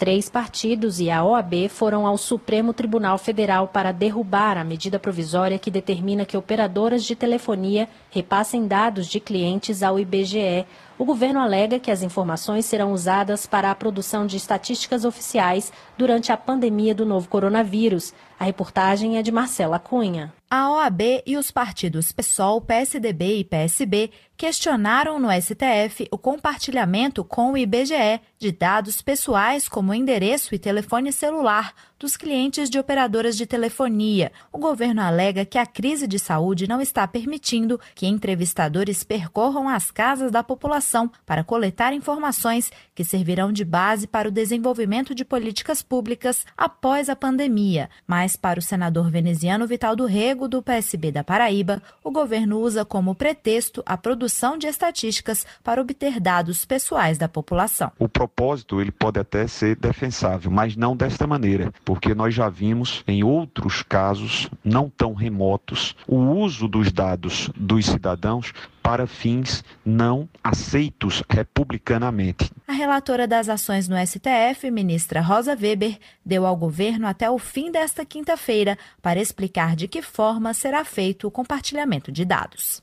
[0.00, 5.58] Três partidos e a OAB foram ao Supremo Tribunal Federal para derrubar a medida provisória
[5.58, 10.64] que determina que operadoras de telefonia repassem dados de clientes ao IBGE.
[10.96, 16.32] O governo alega que as informações serão usadas para a produção de estatísticas oficiais durante
[16.32, 18.14] a pandemia do novo coronavírus.
[18.38, 20.32] A reportagem é de Marcela Cunha.
[20.52, 27.52] A OAB e os partidos PSOL, PSDB e PSB questionaram no STF o compartilhamento com
[27.52, 33.44] o IBGE de dados pessoais como endereço e telefone celular dos clientes de operadoras de
[33.44, 34.32] telefonia.
[34.50, 39.90] O governo alega que a crise de saúde não está permitindo que entrevistadores percorram as
[39.90, 45.82] casas da população para coletar informações que servirão de base para o desenvolvimento de políticas
[45.82, 47.90] públicas após a pandemia.
[48.06, 52.82] Mas para o senador veneziano Vital do Rego, do PSB da Paraíba, o governo usa
[52.82, 57.92] como pretexto a produção de estatísticas para obter dados pessoais da população.
[57.98, 63.02] O propósito ele pode até ser defensável, mas não desta maneira porque nós já vimos
[63.04, 70.28] em outros casos não tão remotos o uso dos dados dos cidadãos para fins não
[70.42, 72.48] aceitos republicanamente.
[72.68, 77.72] A relatora das ações no STF, ministra Rosa Weber, deu ao governo até o fim
[77.72, 82.80] desta quinta-feira para explicar de que forma será feito o compartilhamento de dados.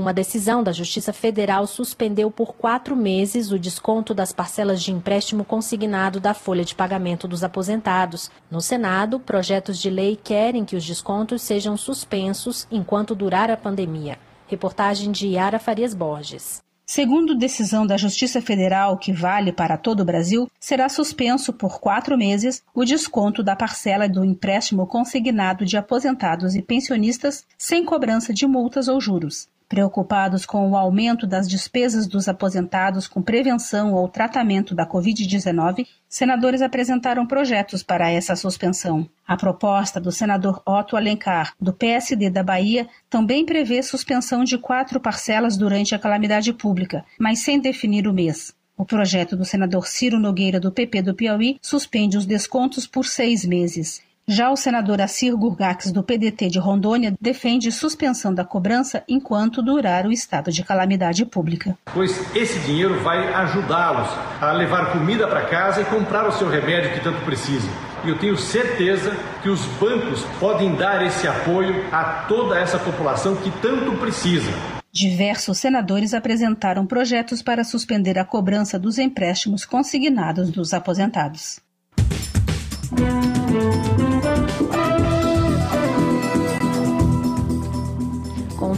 [0.00, 5.44] Uma decisão da Justiça Federal suspendeu por quatro meses o desconto das parcelas de empréstimo
[5.44, 8.30] consignado da folha de pagamento dos aposentados.
[8.50, 14.18] No Senado, projetos de lei querem que os descontos sejam suspensos enquanto durar a pandemia.
[14.48, 16.62] Reportagem de Yara Farias Borges.
[16.86, 22.16] Segundo decisão da Justiça Federal, que vale para todo o Brasil, será suspenso por quatro
[22.16, 28.46] meses o desconto da parcela do empréstimo consignado de aposentados e pensionistas sem cobrança de
[28.46, 29.46] multas ou juros.
[29.70, 36.60] Preocupados com o aumento das despesas dos aposentados com prevenção ou tratamento da Covid-19, senadores
[36.60, 39.08] apresentaram projetos para essa suspensão.
[39.24, 44.98] A proposta do senador Otto Alencar, do PSD da Bahia, também prevê suspensão de quatro
[44.98, 48.52] parcelas durante a calamidade pública, mas sem definir o mês.
[48.76, 53.44] O projeto do senador Ciro Nogueira, do PP do Piauí, suspende os descontos por seis
[53.44, 54.02] meses.
[54.32, 60.06] Já o senador Assir Gurgax, do PDT de Rondônia, defende suspensão da cobrança enquanto durar
[60.06, 61.76] o estado de calamidade pública.
[61.92, 64.08] Pois esse dinheiro vai ajudá-los
[64.40, 67.68] a levar comida para casa e comprar o seu remédio que tanto precisam.
[68.04, 73.34] E eu tenho certeza que os bancos podem dar esse apoio a toda essa população
[73.34, 74.52] que tanto precisa.
[74.92, 81.60] Diversos senadores apresentaram projetos para suspender a cobrança dos empréstimos consignados dos aposentados.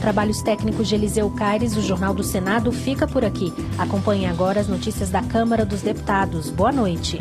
[0.03, 3.55] Trabalhos técnicos de Eliseu Caires, o Jornal do Senado fica por aqui.
[3.79, 6.51] Acompanhe agora as notícias da Câmara dos Deputados.
[6.51, 7.21] Boa noite.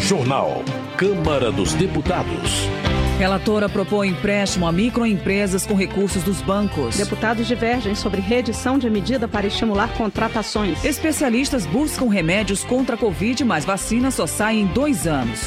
[0.00, 0.62] Jornal.
[0.96, 2.73] Câmara dos Deputados.
[3.18, 6.96] Relatora propõe empréstimo a microempresas com recursos dos bancos.
[6.96, 10.84] Deputados divergem sobre reedição de medida para estimular contratações.
[10.84, 15.42] Especialistas buscam remédios contra a Covid, mas vacina só sai em dois anos.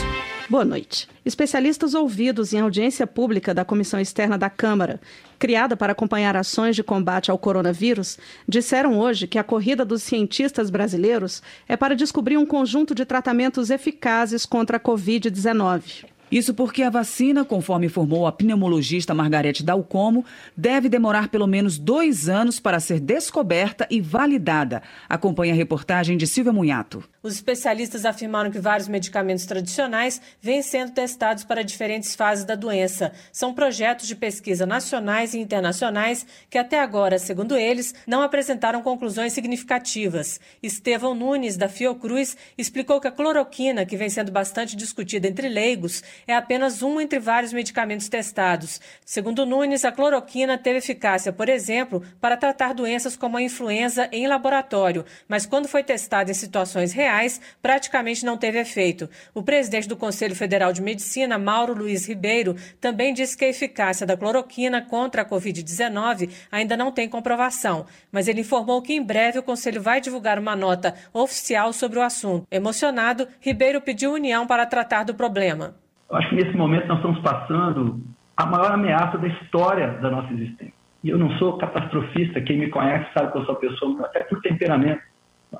[0.49, 1.09] Boa noite.
[1.25, 5.01] Especialistas ouvidos em audiência pública da Comissão Externa da Câmara,
[5.37, 10.69] criada para acompanhar ações de combate ao coronavírus, disseram hoje que a corrida dos cientistas
[10.69, 16.05] brasileiros é para descobrir um conjunto de tratamentos eficazes contra a Covid-19.
[16.29, 20.25] Isso porque a vacina, conforme informou a pneumologista Margarete Dalcomo,
[20.55, 24.81] deve demorar pelo menos dois anos para ser descoberta e validada.
[25.07, 27.03] Acompanhe a reportagem de Silvia Munhato.
[27.23, 33.11] Os especialistas afirmaram que vários medicamentos tradicionais vêm sendo testados para diferentes fases da doença.
[33.31, 39.33] São projetos de pesquisa nacionais e internacionais que até agora, segundo eles, não apresentaram conclusões
[39.33, 40.39] significativas.
[40.61, 46.03] Estevão Nunes, da Fiocruz, explicou que a cloroquina, que vem sendo bastante discutida entre leigos,
[46.25, 48.79] é apenas um entre vários medicamentos testados.
[49.05, 54.27] Segundo Nunes, a cloroquina teve eficácia, por exemplo, para tratar doenças como a influenza em
[54.27, 59.09] laboratório, mas quando foi testada em situações reais, praticamente não teve efeito.
[59.33, 64.05] O presidente do Conselho Federal de Medicina, Mauro Luiz Ribeiro, também disse que a eficácia
[64.05, 69.39] da cloroquina contra a Covid-19 ainda não tem comprovação, mas ele informou que em breve
[69.39, 72.47] o Conselho vai divulgar uma nota oficial sobre o assunto.
[72.51, 75.75] Emocionado, Ribeiro pediu união para tratar do problema.
[76.09, 78.01] Eu acho que nesse momento nós estamos passando
[78.35, 80.73] a maior ameaça da história da nossa existência.
[81.03, 84.23] E eu não sou catastrofista, quem me conhece sabe que eu sou uma pessoa, até
[84.23, 85.01] por temperamento.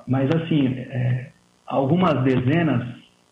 [0.06, 1.30] Mas, assim, é,
[1.66, 2.86] algumas dezenas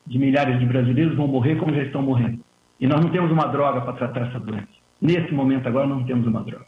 [0.07, 2.41] de milhares de brasileiros vão morrer como já estão morrendo.
[2.79, 4.69] E nós não temos uma droga para tratar essa doença.
[5.01, 6.67] Nesse momento agora, não temos uma droga.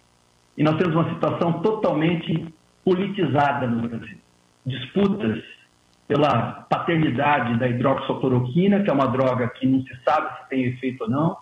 [0.56, 2.52] E nós temos uma situação totalmente
[2.84, 4.18] politizada no Brasil.
[4.66, 5.42] Disputas
[6.08, 11.04] pela paternidade da hidroxicloroquina, que é uma droga que não se sabe se tem efeito
[11.04, 11.36] ou não,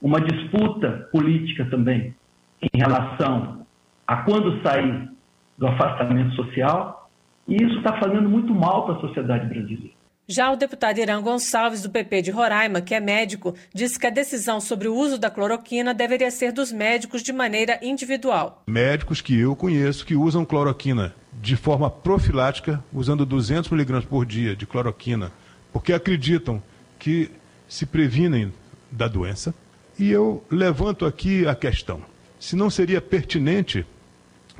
[0.00, 2.14] uma disputa política também
[2.62, 3.66] em relação
[4.06, 5.10] a quando sair
[5.58, 7.10] do afastamento social,
[7.46, 10.01] e isso está fazendo muito mal para a sociedade brasileira.
[10.28, 14.10] Já o deputado Irã Gonçalves, do PP de Roraima, que é médico, disse que a
[14.10, 18.62] decisão sobre o uso da cloroquina deveria ser dos médicos de maneira individual.
[18.68, 24.54] Médicos que eu conheço que usam cloroquina de forma profilática, usando 200 miligramas por dia
[24.54, 25.32] de cloroquina,
[25.72, 26.62] porque acreditam
[27.00, 27.28] que
[27.66, 28.52] se previnem
[28.92, 29.52] da doença.
[29.98, 32.00] E eu levanto aqui a questão:
[32.38, 33.84] se não seria pertinente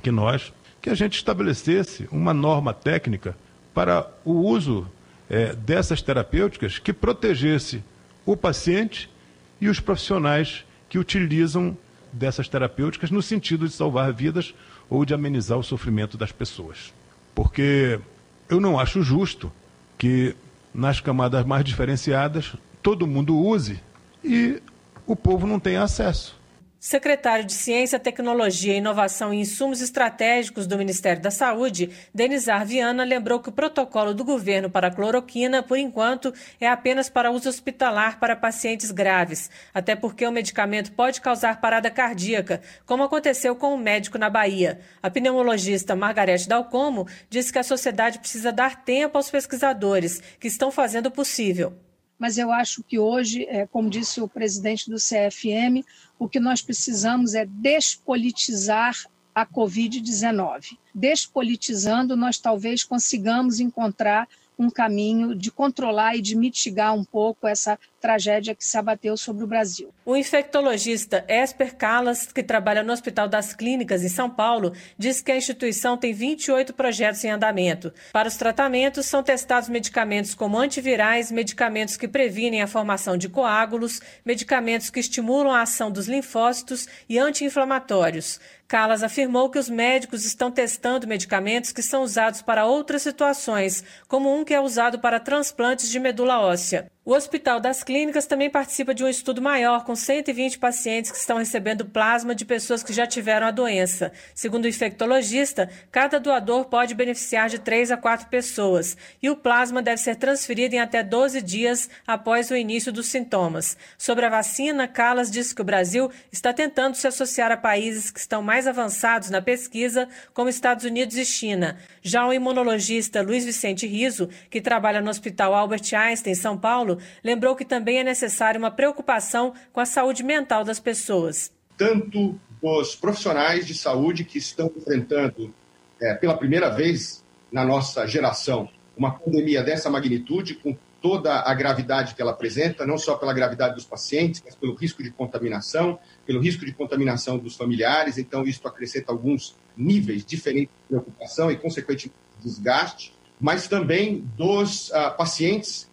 [0.03, 3.37] que nós, que a gente estabelecesse uma norma técnica
[3.73, 4.91] para o uso
[5.33, 7.83] é, dessas terapêuticas que protegesse
[8.27, 9.11] o paciente
[9.59, 11.75] e os profissionais que utilizam
[12.13, 14.55] dessas terapêuticas no sentido de salvar vidas
[14.91, 16.93] ou de amenizar o sofrimento das pessoas.
[17.35, 17.99] Porque
[18.47, 19.51] eu não acho justo
[19.97, 20.37] que
[20.75, 23.81] nas camadas mais diferenciadas todo mundo use
[24.23, 24.61] e
[25.07, 26.39] o povo não tenha acesso.
[26.85, 33.39] Secretário de Ciência, Tecnologia, Inovação e Insumos Estratégicos do Ministério da Saúde, Denizar Viana, lembrou
[33.39, 38.19] que o protocolo do governo para a cloroquina, por enquanto, é apenas para uso hospitalar
[38.19, 43.79] para pacientes graves, até porque o medicamento pode causar parada cardíaca, como aconteceu com um
[43.79, 44.81] médico na Bahia.
[45.01, 50.73] A pneumologista Margarete Dalcomo disse que a sociedade precisa dar tempo aos pesquisadores, que estão
[50.73, 51.79] fazendo o possível
[52.23, 55.85] mas eu acho que hoje, é, como disse o presidente do CFM,
[56.17, 58.97] o que nós precisamos é despolitizar
[59.35, 60.79] a Covid-19.
[60.95, 67.77] Despolitizando, nós talvez consigamos encontrar um caminho de controlar e de mitigar um pouco essa
[68.03, 69.95] tragédia que se abateu sobre o Brasil.
[70.05, 75.31] O infectologista Esper Calas, que trabalha no Hospital das Clínicas em São Paulo, diz que
[75.31, 77.95] a instituição tem 28 projetos em andamento.
[78.13, 84.01] Para os tratamentos, são testados medicamentos como antivirais, medicamentos que previnem a formação de coágulos,
[84.25, 88.41] medicamentos que estimulam a ação dos linfócitos e anti-inflamatórios.
[88.73, 94.35] Calas afirmou que os médicos estão testando medicamentos que são usados para outras situações, como
[94.35, 96.91] um que é usado para transplantes de medula óssea.
[97.05, 101.37] O Hospital das Clínicas também participa de um estudo maior com 120 pacientes que estão
[101.37, 104.13] recebendo plasma de pessoas que já tiveram a doença.
[104.37, 109.83] Segundo o infectologista, cada doador pode beneficiar de 3 a 4 pessoas e o plasma
[109.83, 113.77] deve ser transferido em até 12 dias após o início dos sintomas.
[113.99, 118.21] Sobre a vacina, Calas disse que o Brasil está tentando se associar a países que
[118.21, 121.77] estão mais avançados na pesquisa, como Estados Unidos e China.
[122.01, 126.92] Já o imunologista Luiz Vicente Riso, que trabalha no Hospital Albert Einstein, São Paulo,
[127.23, 131.53] lembrou que também é necessária uma preocupação com a saúde mental das pessoas.
[131.77, 135.53] Tanto os profissionais de saúde que estão enfrentando
[136.01, 142.15] é, pela primeira vez na nossa geração uma pandemia dessa magnitude, com toda a gravidade
[142.15, 146.41] que ela apresenta, não só pela gravidade dos pacientes, mas pelo risco de contaminação, pelo
[146.41, 148.17] risco de contaminação dos familiares.
[148.19, 155.17] Então, isso acrescenta alguns níveis diferentes de preocupação e, consequentemente, desgaste, mas também dos uh,
[155.17, 155.91] pacientes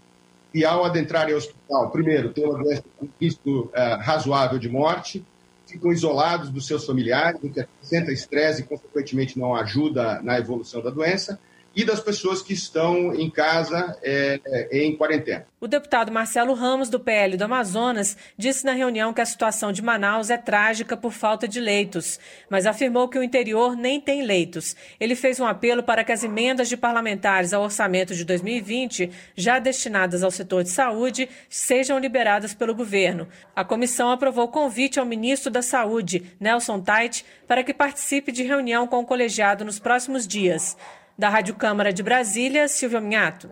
[0.51, 3.71] que, ao adentrarem ao hospital, primeiro, têm uma doença com risco uh,
[4.01, 5.25] razoável de morte,
[5.67, 10.81] ficam isolados dos seus familiares, o que acrescenta estresse e, consequentemente, não ajuda na evolução
[10.81, 11.39] da doença
[11.75, 15.45] e das pessoas que estão em casa é, é, em quarentena.
[15.61, 19.81] O deputado Marcelo Ramos, do PL do Amazonas, disse na reunião que a situação de
[19.81, 22.17] Manaus é trágica por falta de leitos,
[22.49, 24.75] mas afirmou que o interior nem tem leitos.
[24.99, 29.59] Ele fez um apelo para que as emendas de parlamentares ao orçamento de 2020, já
[29.59, 33.27] destinadas ao setor de saúde, sejam liberadas pelo governo.
[33.53, 38.87] A comissão aprovou convite ao ministro da Saúde, Nelson Tait, para que participe de reunião
[38.87, 40.77] com o colegiado nos próximos dias.
[41.19, 43.49] Da Rádio Câmara de Brasília, Silvia Minhato.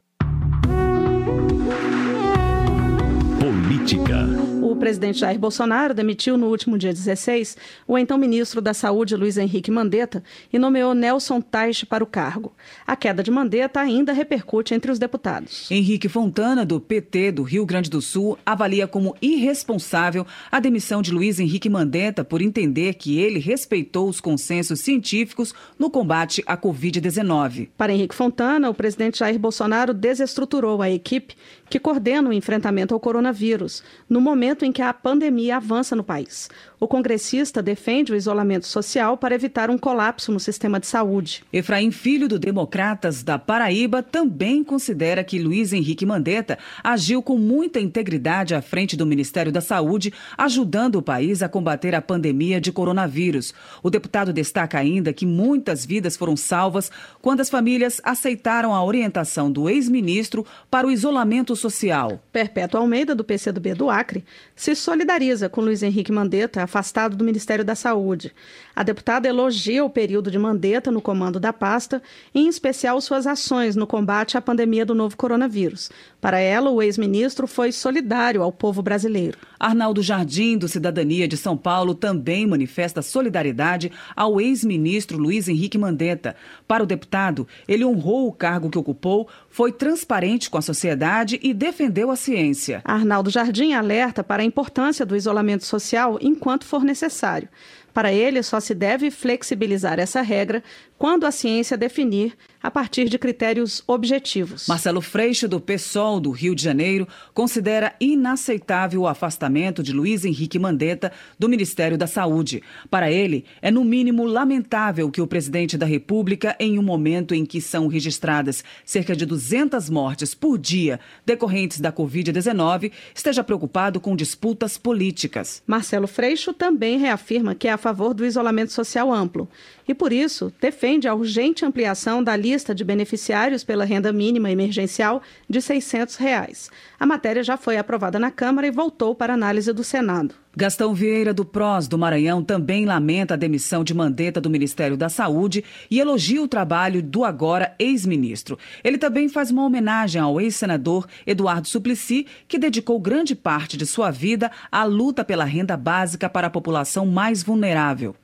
[3.41, 4.36] Política
[4.78, 7.57] presidente Jair Bolsonaro demitiu no último dia 16
[7.88, 12.53] o então ministro da Saúde, Luiz Henrique Mandetta, e nomeou Nelson Taixe para o cargo.
[12.86, 15.69] A queda de Mandetta ainda repercute entre os deputados.
[15.69, 21.11] Henrique Fontana, do PT do Rio Grande do Sul, avalia como irresponsável a demissão de
[21.11, 27.69] Luiz Henrique Mandetta por entender que ele respeitou os consensos científicos no combate à Covid-19.
[27.78, 31.36] Para Henrique Fontana, o presidente Jair Bolsonaro desestruturou a equipe
[31.70, 36.49] que coordena o enfrentamento ao coronavírus, no momento em que a pandemia avança no país.
[36.80, 41.43] O congressista defende o isolamento social para evitar um colapso no sistema de saúde.
[41.51, 47.80] Efraim Filho, do Democratas da Paraíba, também considera que Luiz Henrique Mandetta agiu com muita
[47.80, 52.72] integridade à frente do Ministério da Saúde, ajudando o país a combater a pandemia de
[52.72, 53.55] coronavírus.
[53.82, 56.91] O deputado destaca ainda que muitas vidas foram salvas
[57.22, 62.24] quando as famílias aceitaram a orientação do ex-ministro para o isolamento social.
[62.32, 64.24] Perpétua Almeida, do PCdoB do Acre,
[64.55, 68.34] se solidariza com Luiz Henrique Mandetta afastado do Ministério da Saúde.
[68.76, 72.01] A deputada elogia o período de Mandetta no comando da pasta,
[72.34, 75.89] em especial suas ações no combate à pandemia do novo coronavírus.
[76.22, 79.38] Para ela, o ex-ministro foi solidário ao povo brasileiro.
[79.60, 86.36] Arnaldo Jardim, do Cidadania de São Paulo, também manifesta solidariedade ao ex-ministro Luiz Henrique Mandetta.
[86.68, 89.28] Para o deputado, ele honrou o cargo que ocupou,
[89.58, 92.80] foi transparente com a sociedade e defendeu a ciência.
[92.86, 97.49] Arnaldo Jardim alerta para a importância do isolamento social enquanto for necessário.
[97.91, 100.64] Para ele, só se deve flexibilizar essa regra
[100.95, 104.68] quando a ciência definir a partir de critérios objetivos.
[104.68, 110.60] Marcelo Freixo, do PSOL do Rio de Janeiro, considera inaceitável o afastamento de Luiz Henrique
[110.60, 112.62] Mandetta do Ministério da Saúde.
[112.89, 117.45] Para ele, é no mínimo lamentável que o presidente da República, em um momento em
[117.45, 124.16] que são registradas cerca de 200 mortes por dia decorrentes da Covid-19, esteja preocupado com
[124.16, 125.62] disputas políticas.
[125.66, 129.49] Marcelo Freixo também reafirma que é a favor do isolamento social amplo
[129.88, 135.21] e, por isso, defende a urgente ampliação da lista de beneficiários pela renda mínima emergencial
[135.49, 136.69] de 600 reais.
[136.99, 140.35] A matéria já foi aprovada na Câmara e voltou para análise do Senado.
[140.55, 145.07] Gastão Vieira do PROS do Maranhão também lamenta a demissão de Mandetta do Ministério da
[145.07, 148.57] Saúde e elogia o trabalho do agora ex-ministro.
[148.83, 154.09] Ele também faz uma homenagem ao ex-senador Eduardo Suplicy, que dedicou grande parte de sua
[154.09, 158.15] vida à luta pela renda básica para a população mais vulnerável.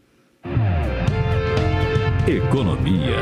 [2.28, 3.18] Economia.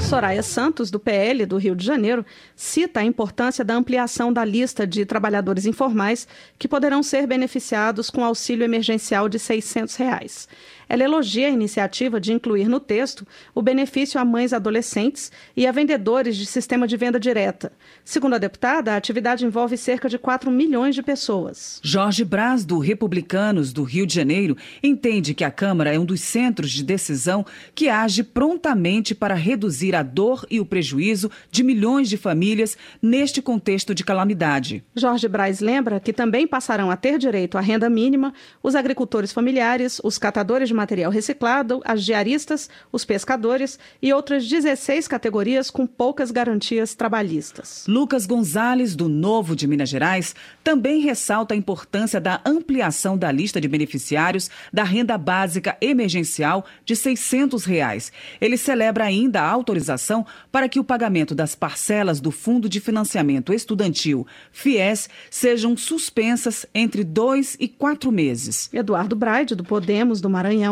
[0.00, 2.26] Soraya Santos, do PL do Rio de Janeiro,
[2.56, 6.26] cita a importância da ampliação da lista de trabalhadores informais
[6.58, 10.48] que poderão ser beneficiados com auxílio emergencial de 600 reais.
[10.88, 15.72] Ela elogia a iniciativa de incluir no texto o benefício a mães adolescentes e a
[15.72, 17.72] vendedores de sistema de venda direta.
[18.04, 21.80] Segundo a deputada, a atividade envolve cerca de 4 milhões de pessoas.
[21.82, 26.20] Jorge Braz, do Republicanos do Rio de Janeiro, entende que a Câmara é um dos
[26.20, 32.08] centros de decisão que age prontamente para reduzir a dor e o prejuízo de milhões
[32.08, 34.84] de famílias neste contexto de calamidade.
[34.94, 38.32] Jorge Braz lembra que também passarão a ter direito à renda mínima
[38.62, 45.08] os agricultores familiares, os catadores de material reciclado, as diaristas, os pescadores e outras 16
[45.08, 47.84] categorias com poucas garantias trabalhistas.
[47.88, 53.60] Lucas Gonzalez, do Novo de Minas Gerais, também ressalta a importância da ampliação da lista
[53.60, 58.12] de beneficiários da renda básica emergencial de 600 reais.
[58.40, 63.52] Ele celebra ainda a autorização para que o pagamento das parcelas do Fundo de Financiamento
[63.52, 68.70] Estudantil, FIES, sejam suspensas entre dois e quatro meses.
[68.72, 70.67] Eduardo Braide, do Podemos do Maranhão,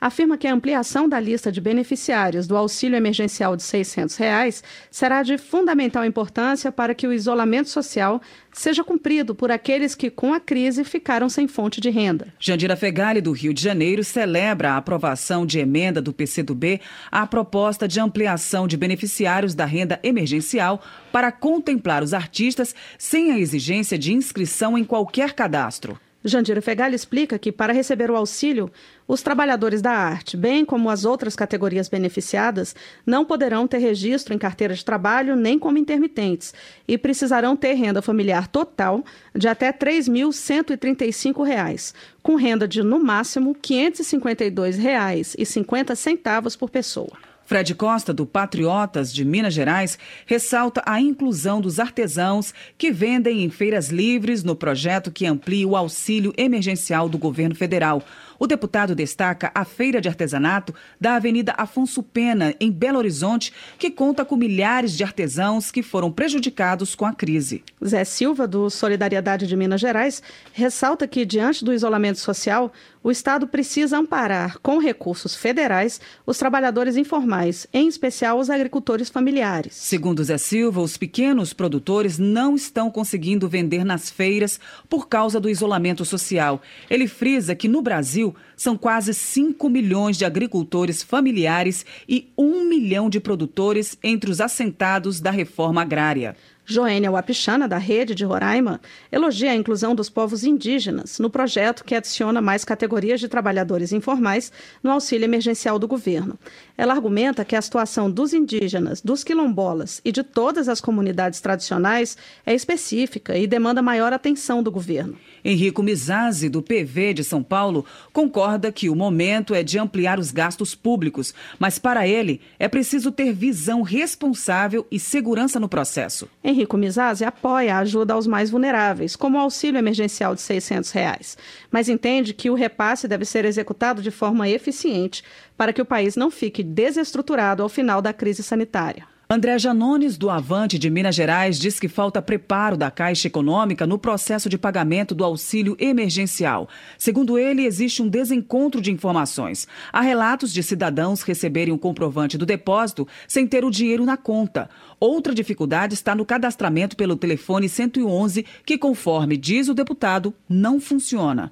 [0.00, 5.22] afirma que a ampliação da lista de beneficiários do auxílio emergencial de 600 reais será
[5.22, 8.20] de fundamental importância para que o isolamento social
[8.52, 12.28] seja cumprido por aqueles que, com a crise, ficaram sem fonte de renda.
[12.38, 16.80] Jandira Fegali, do Rio de Janeiro, celebra a aprovação de emenda do PCdoB
[17.10, 23.38] à proposta de ampliação de beneficiários da renda emergencial para contemplar os artistas sem a
[23.38, 25.98] exigência de inscrição em qualquer cadastro.
[26.24, 28.68] Jandira Fegali explica que, para receber o auxílio,
[29.06, 34.38] os trabalhadores da arte, bem como as outras categorias beneficiadas, não poderão ter registro em
[34.38, 36.54] carteira de trabalho nem como intermitentes
[36.88, 39.04] e precisarão ter renda familiar total
[39.34, 43.58] de até R$ 3.135, com renda de, no máximo, R$
[43.92, 47.33] 552,50 por pessoa.
[47.46, 53.50] Fred Costa, do Patriotas de Minas Gerais, ressalta a inclusão dos artesãos que vendem em
[53.50, 58.02] feiras livres no projeto que amplia o auxílio emergencial do governo federal.
[58.44, 63.90] O deputado destaca a feira de artesanato da Avenida Afonso Pena, em Belo Horizonte, que
[63.90, 67.64] conta com milhares de artesãos que foram prejudicados com a crise.
[67.82, 70.22] Zé Silva, do Solidariedade de Minas Gerais,
[70.52, 72.70] ressalta que, diante do isolamento social,
[73.02, 79.74] o Estado precisa amparar, com recursos federais, os trabalhadores informais, em especial os agricultores familiares.
[79.74, 85.50] Segundo Zé Silva, os pequenos produtores não estão conseguindo vender nas feiras por causa do
[85.50, 86.62] isolamento social.
[86.88, 93.10] Ele frisa que no Brasil são quase 5 milhões de agricultores familiares e 1 milhão
[93.10, 96.36] de produtores entre os assentados da reforma agrária.
[96.66, 98.80] Joênia Wapichana, da Rede de Roraima,
[99.12, 104.50] elogia a inclusão dos povos indígenas no projeto que adiciona mais categorias de trabalhadores informais
[104.82, 106.38] no auxílio emergencial do governo.
[106.76, 112.16] Ela argumenta que a situação dos indígenas, dos quilombolas e de todas as comunidades tradicionais
[112.46, 115.18] é específica e demanda maior atenção do governo.
[115.44, 120.30] Henrico Mizazzi, do PV de São Paulo, concorda que o momento é de ampliar os
[120.30, 126.26] gastos públicos, mas para ele é preciso ter visão responsável e segurança no processo.
[126.54, 131.36] Henrico Mizazzi apoia a ajuda aos mais vulneráveis, como o auxílio emergencial de 600 reais,
[131.68, 135.24] mas entende que o repasse deve ser executado de forma eficiente
[135.56, 139.13] para que o país não fique desestruturado ao final da crise sanitária.
[139.34, 143.98] André Janones, do Avante de Minas Gerais, diz que falta preparo da Caixa Econômica no
[143.98, 146.68] processo de pagamento do auxílio emergencial.
[146.96, 149.66] Segundo ele, existe um desencontro de informações.
[149.92, 154.16] Há relatos de cidadãos receberem o um comprovante do depósito sem ter o dinheiro na
[154.16, 154.70] conta.
[155.00, 161.50] Outra dificuldade está no cadastramento pelo telefone 111, que, conforme diz o deputado, não funciona.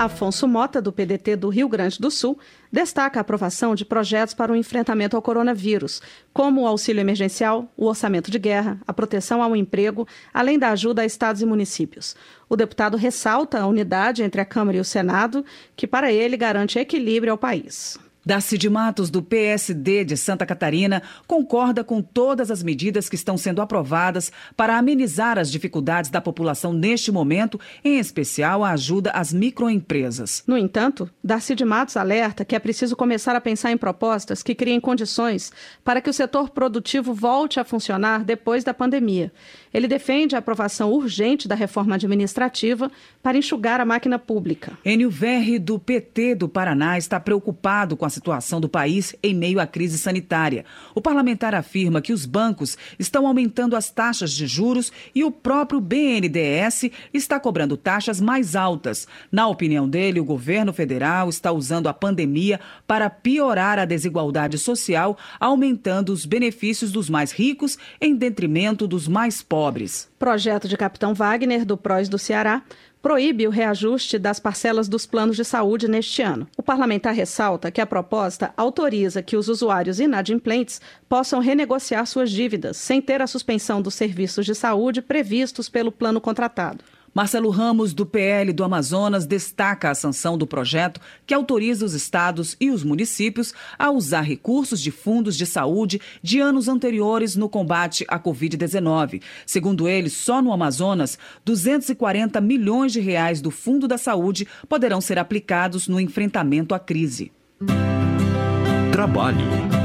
[0.00, 2.38] Afonso Mota, do PDT do Rio Grande do Sul,
[2.72, 6.00] destaca a aprovação de projetos para o enfrentamento ao coronavírus,
[6.32, 11.02] como o auxílio emergencial, o orçamento de guerra, a proteção ao emprego, além da ajuda
[11.02, 12.16] a estados e municípios.
[12.48, 15.44] O deputado ressalta a unidade entre a Câmara e o Senado,
[15.76, 17.98] que para ele garante equilíbrio ao país.
[18.24, 23.38] Darcy de Matos, do PSD de Santa Catarina, concorda com todas as medidas que estão
[23.38, 29.32] sendo aprovadas para amenizar as dificuldades da população neste momento, em especial a ajuda às
[29.32, 30.42] microempresas.
[30.46, 34.54] No entanto, Darcy de Matos alerta que é preciso começar a pensar em propostas que
[34.54, 35.50] criem condições
[35.82, 39.32] para que o setor produtivo volte a funcionar depois da pandemia.
[39.72, 42.90] Ele defende a aprovação urgente da reforma administrativa
[43.22, 44.72] para enxugar a máquina pública.
[44.84, 49.60] Enio Verri, do PT do Paraná, está preocupado com a situação do país em meio
[49.60, 50.64] à crise sanitária.
[50.94, 55.80] O parlamentar afirma que os bancos estão aumentando as taxas de juros e o próprio
[55.80, 59.06] BNDES está cobrando taxas mais altas.
[59.30, 65.16] Na opinião dele, o governo federal está usando a pandemia para piorar a desigualdade social,
[65.38, 69.59] aumentando os benefícios dos mais ricos em detrimento dos mais pobres.
[70.18, 72.62] Projeto de Capitão Wagner, do PROS do Ceará,
[73.02, 76.46] proíbe o reajuste das parcelas dos planos de saúde neste ano.
[76.56, 82.76] O parlamentar ressalta que a proposta autoriza que os usuários inadimplentes possam renegociar suas dívidas,
[82.76, 86.84] sem ter a suspensão dos serviços de saúde previstos pelo plano contratado.
[87.12, 92.56] Marcelo Ramos, do PL do Amazonas, destaca a sanção do projeto que autoriza os estados
[92.60, 98.04] e os municípios a usar recursos de fundos de saúde de anos anteriores no combate
[98.08, 99.22] à Covid-19.
[99.44, 105.18] Segundo ele, só no Amazonas, 240 milhões de reais do Fundo da Saúde poderão ser
[105.18, 107.32] aplicados no enfrentamento à crise.
[108.92, 109.79] Trabalho.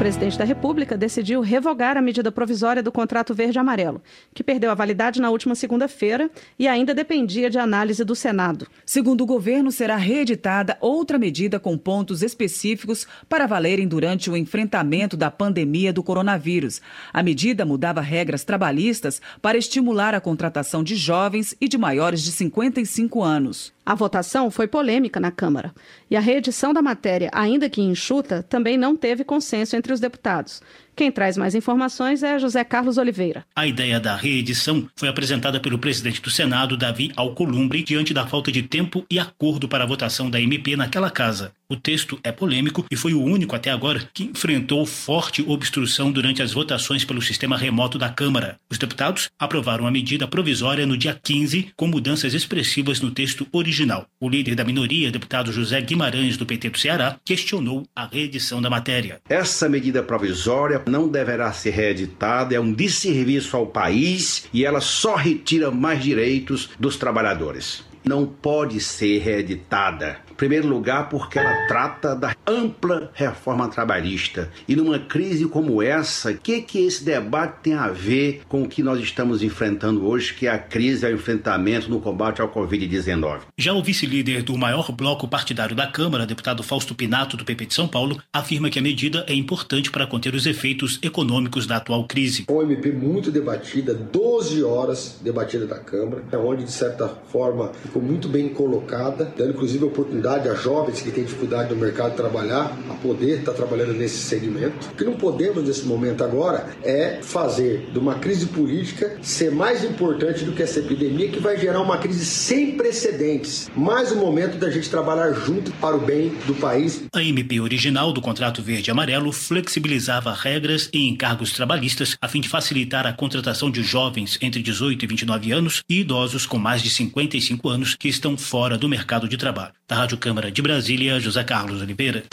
[0.00, 4.00] Presidente da República decidiu revogar a medida provisória do contrato verde-amarelo,
[4.32, 8.66] que perdeu a validade na última segunda-feira e ainda dependia de análise do Senado.
[8.86, 15.18] Segundo o governo, será reeditada outra medida com pontos específicos para valerem durante o enfrentamento
[15.18, 16.80] da pandemia do coronavírus.
[17.12, 22.32] A medida mudava regras trabalhistas para estimular a contratação de jovens e de maiores de
[22.32, 23.70] 55 anos.
[23.84, 25.74] A votação foi polêmica na Câmara
[26.10, 30.62] e a reedição da matéria, ainda que enxuta, também não teve consenso entre os deputados.
[30.94, 33.44] Quem traz mais informações é José Carlos Oliveira.
[33.56, 38.52] A ideia da reedição foi apresentada pelo presidente do Senado, Davi Alcolumbre, diante da falta
[38.52, 41.52] de tempo e acordo para a votação da MP naquela casa.
[41.70, 46.42] O texto é polêmico e foi o único até agora que enfrentou forte obstrução durante
[46.42, 48.56] as votações pelo sistema remoto da Câmara.
[48.68, 54.04] Os deputados aprovaram a medida provisória no dia 15, com mudanças expressivas no texto original.
[54.18, 58.68] O líder da minoria, deputado José Guimarães, do PT do Ceará, questionou a reedição da
[58.68, 59.20] matéria.
[59.28, 65.14] Essa medida provisória não deverá ser reeditada, é um desserviço ao país e ela só
[65.14, 67.88] retira mais direitos dos trabalhadores.
[68.04, 74.50] Não pode ser reeditada primeiro lugar, porque ela trata da ampla reforma trabalhista.
[74.66, 78.68] E numa crise como essa, o que, que esse debate tem a ver com o
[78.68, 82.48] que nós estamos enfrentando hoje, que é a crise, é o enfrentamento no combate ao
[82.48, 83.40] Covid-19?
[83.58, 87.74] Já o vice-líder do maior bloco partidário da Câmara, deputado Fausto Pinato, do PP de
[87.74, 92.06] São Paulo, afirma que a medida é importante para conter os efeitos econômicos da atual
[92.06, 92.46] crise.
[92.48, 98.00] Uma MP muito debatida, 12 horas debatida da Câmara, é onde, de certa forma, ficou
[98.00, 102.10] muito bem colocada, dando inclusive a oportunidade oportunidade a jovens que têm dificuldade no mercado
[102.10, 104.88] de trabalhar, a poder estar trabalhando nesse segmento.
[104.92, 109.82] O que não podemos nesse momento agora é fazer de uma crise política ser mais
[109.84, 113.70] importante do que essa epidemia que vai gerar uma crise sem precedentes.
[113.74, 117.02] Mais um momento da gente trabalhar junto para o bem do país.
[117.14, 122.48] A MP original do contrato verde amarelo flexibilizava regras e encargos trabalhistas a fim de
[122.48, 126.90] facilitar a contratação de jovens entre 18 e 29 anos e idosos com mais de
[126.90, 129.72] 55 anos que estão fora do mercado de trabalho.
[129.88, 132.24] Da Rádio Câmara de Brasília, José Carlos Oliveira.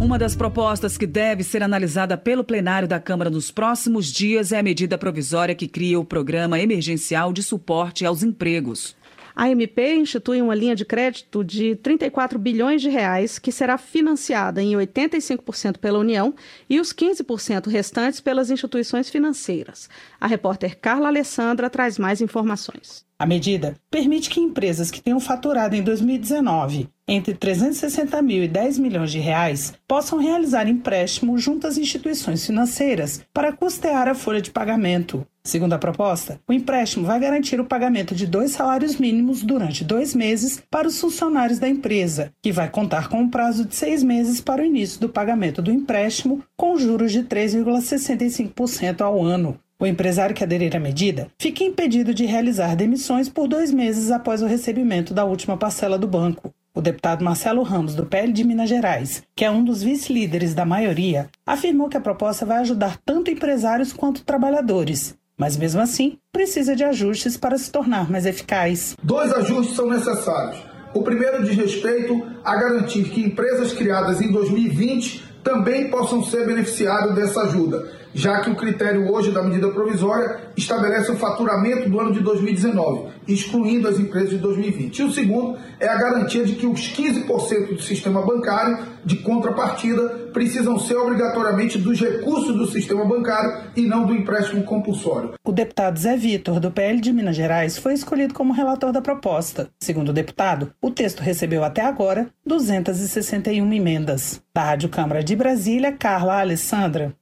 [0.00, 4.60] Uma das propostas que deve ser analisada pelo plenário da Câmara nos próximos dias é
[4.60, 8.96] a medida provisória que cria o Programa Emergencial de Suporte aos Empregos.
[9.34, 14.62] A MP institui uma linha de crédito de 34 bilhões de reais que será financiada
[14.62, 16.32] em 85% pela União
[16.70, 19.90] e os 15% restantes pelas instituições financeiras.
[20.20, 23.07] A repórter Carla Alessandra traz mais informações.
[23.20, 28.78] A medida permite que empresas que tenham faturado em 2019 entre 360 mil e 10
[28.78, 34.52] milhões de reais possam realizar empréstimo junto às instituições financeiras para custear a folha de
[34.52, 35.26] pagamento.
[35.42, 40.14] Segundo a proposta, o empréstimo vai garantir o pagamento de dois salários mínimos durante dois
[40.14, 44.40] meses para os funcionários da empresa, que vai contar com um prazo de seis meses
[44.40, 49.58] para o início do pagamento do empréstimo, com juros de 3,65% ao ano.
[49.80, 54.42] O empresário que aderir à medida fica impedido de realizar demissões por dois meses após
[54.42, 56.52] o recebimento da última parcela do banco.
[56.74, 60.64] O deputado Marcelo Ramos, do PL de Minas Gerais, que é um dos vice-líderes da
[60.64, 66.74] maioria, afirmou que a proposta vai ajudar tanto empresários quanto trabalhadores, mas mesmo assim precisa
[66.74, 68.96] de ajustes para se tornar mais eficaz.
[69.00, 70.60] Dois ajustes são necessários.
[70.92, 77.14] O primeiro diz respeito a garantir que empresas criadas em 2020 também possam ser beneficiadas
[77.14, 82.12] dessa ajuda já que o critério hoje da medida provisória estabelece o faturamento do ano
[82.12, 84.98] de 2019, excluindo as empresas de 2020.
[84.98, 90.28] E o segundo é a garantia de que os 15% do sistema bancário, de contrapartida,
[90.32, 95.34] precisam ser obrigatoriamente dos recursos do sistema bancário e não do empréstimo compulsório.
[95.44, 99.68] O deputado Zé Vitor, do PL de Minas Gerais, foi escolhido como relator da proposta.
[99.80, 104.42] Segundo o deputado, o texto recebeu até agora 261 emendas.
[104.52, 107.14] Da Rádio Câmara de Brasília, Carla Alessandra.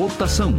[0.00, 0.54] Votação.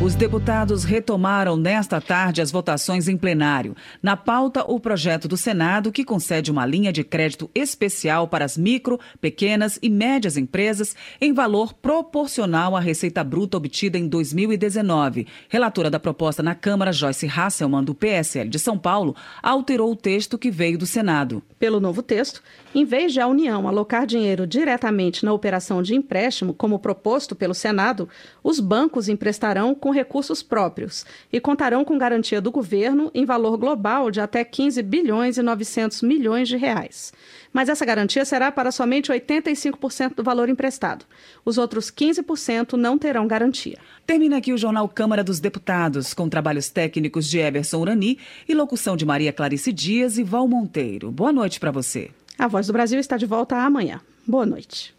[0.00, 3.74] Os deputados retomaram nesta tarde as votações em plenário.
[4.00, 8.56] Na pauta, o projeto do Senado que concede uma linha de crédito especial para as
[8.56, 15.26] micro, pequenas e médias empresas em valor proporcional à receita bruta obtida em 2019.
[15.48, 20.38] Relatora da proposta na Câmara, Joyce Hasselman, do PSL de São Paulo, alterou o texto
[20.38, 21.42] que veio do Senado.
[21.62, 22.42] Pelo novo texto,
[22.74, 27.54] em vez de a União alocar dinheiro diretamente na operação de empréstimo, como proposto pelo
[27.54, 28.08] Senado,
[28.42, 34.10] os bancos emprestarão com recursos próprios e contarão com garantia do governo em valor global
[34.10, 37.12] de até 15 bilhões e 900 milhões de reais.
[37.52, 41.04] Mas essa garantia será para somente 85% do valor emprestado.
[41.44, 43.78] Os outros 15% não terão garantia.
[44.06, 48.96] Termina aqui o Jornal Câmara dos Deputados, com trabalhos técnicos de Eberson Urani e locução
[48.96, 51.10] de Maria Clarice Dias e Val Monteiro.
[51.10, 52.10] Boa noite para você.
[52.38, 54.00] A Voz do Brasil está de volta amanhã.
[54.26, 54.94] Boa noite.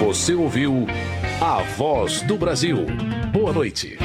[0.00, 0.86] Você ouviu
[1.40, 2.86] A Voz do Brasil.
[3.32, 3.98] Boa noite.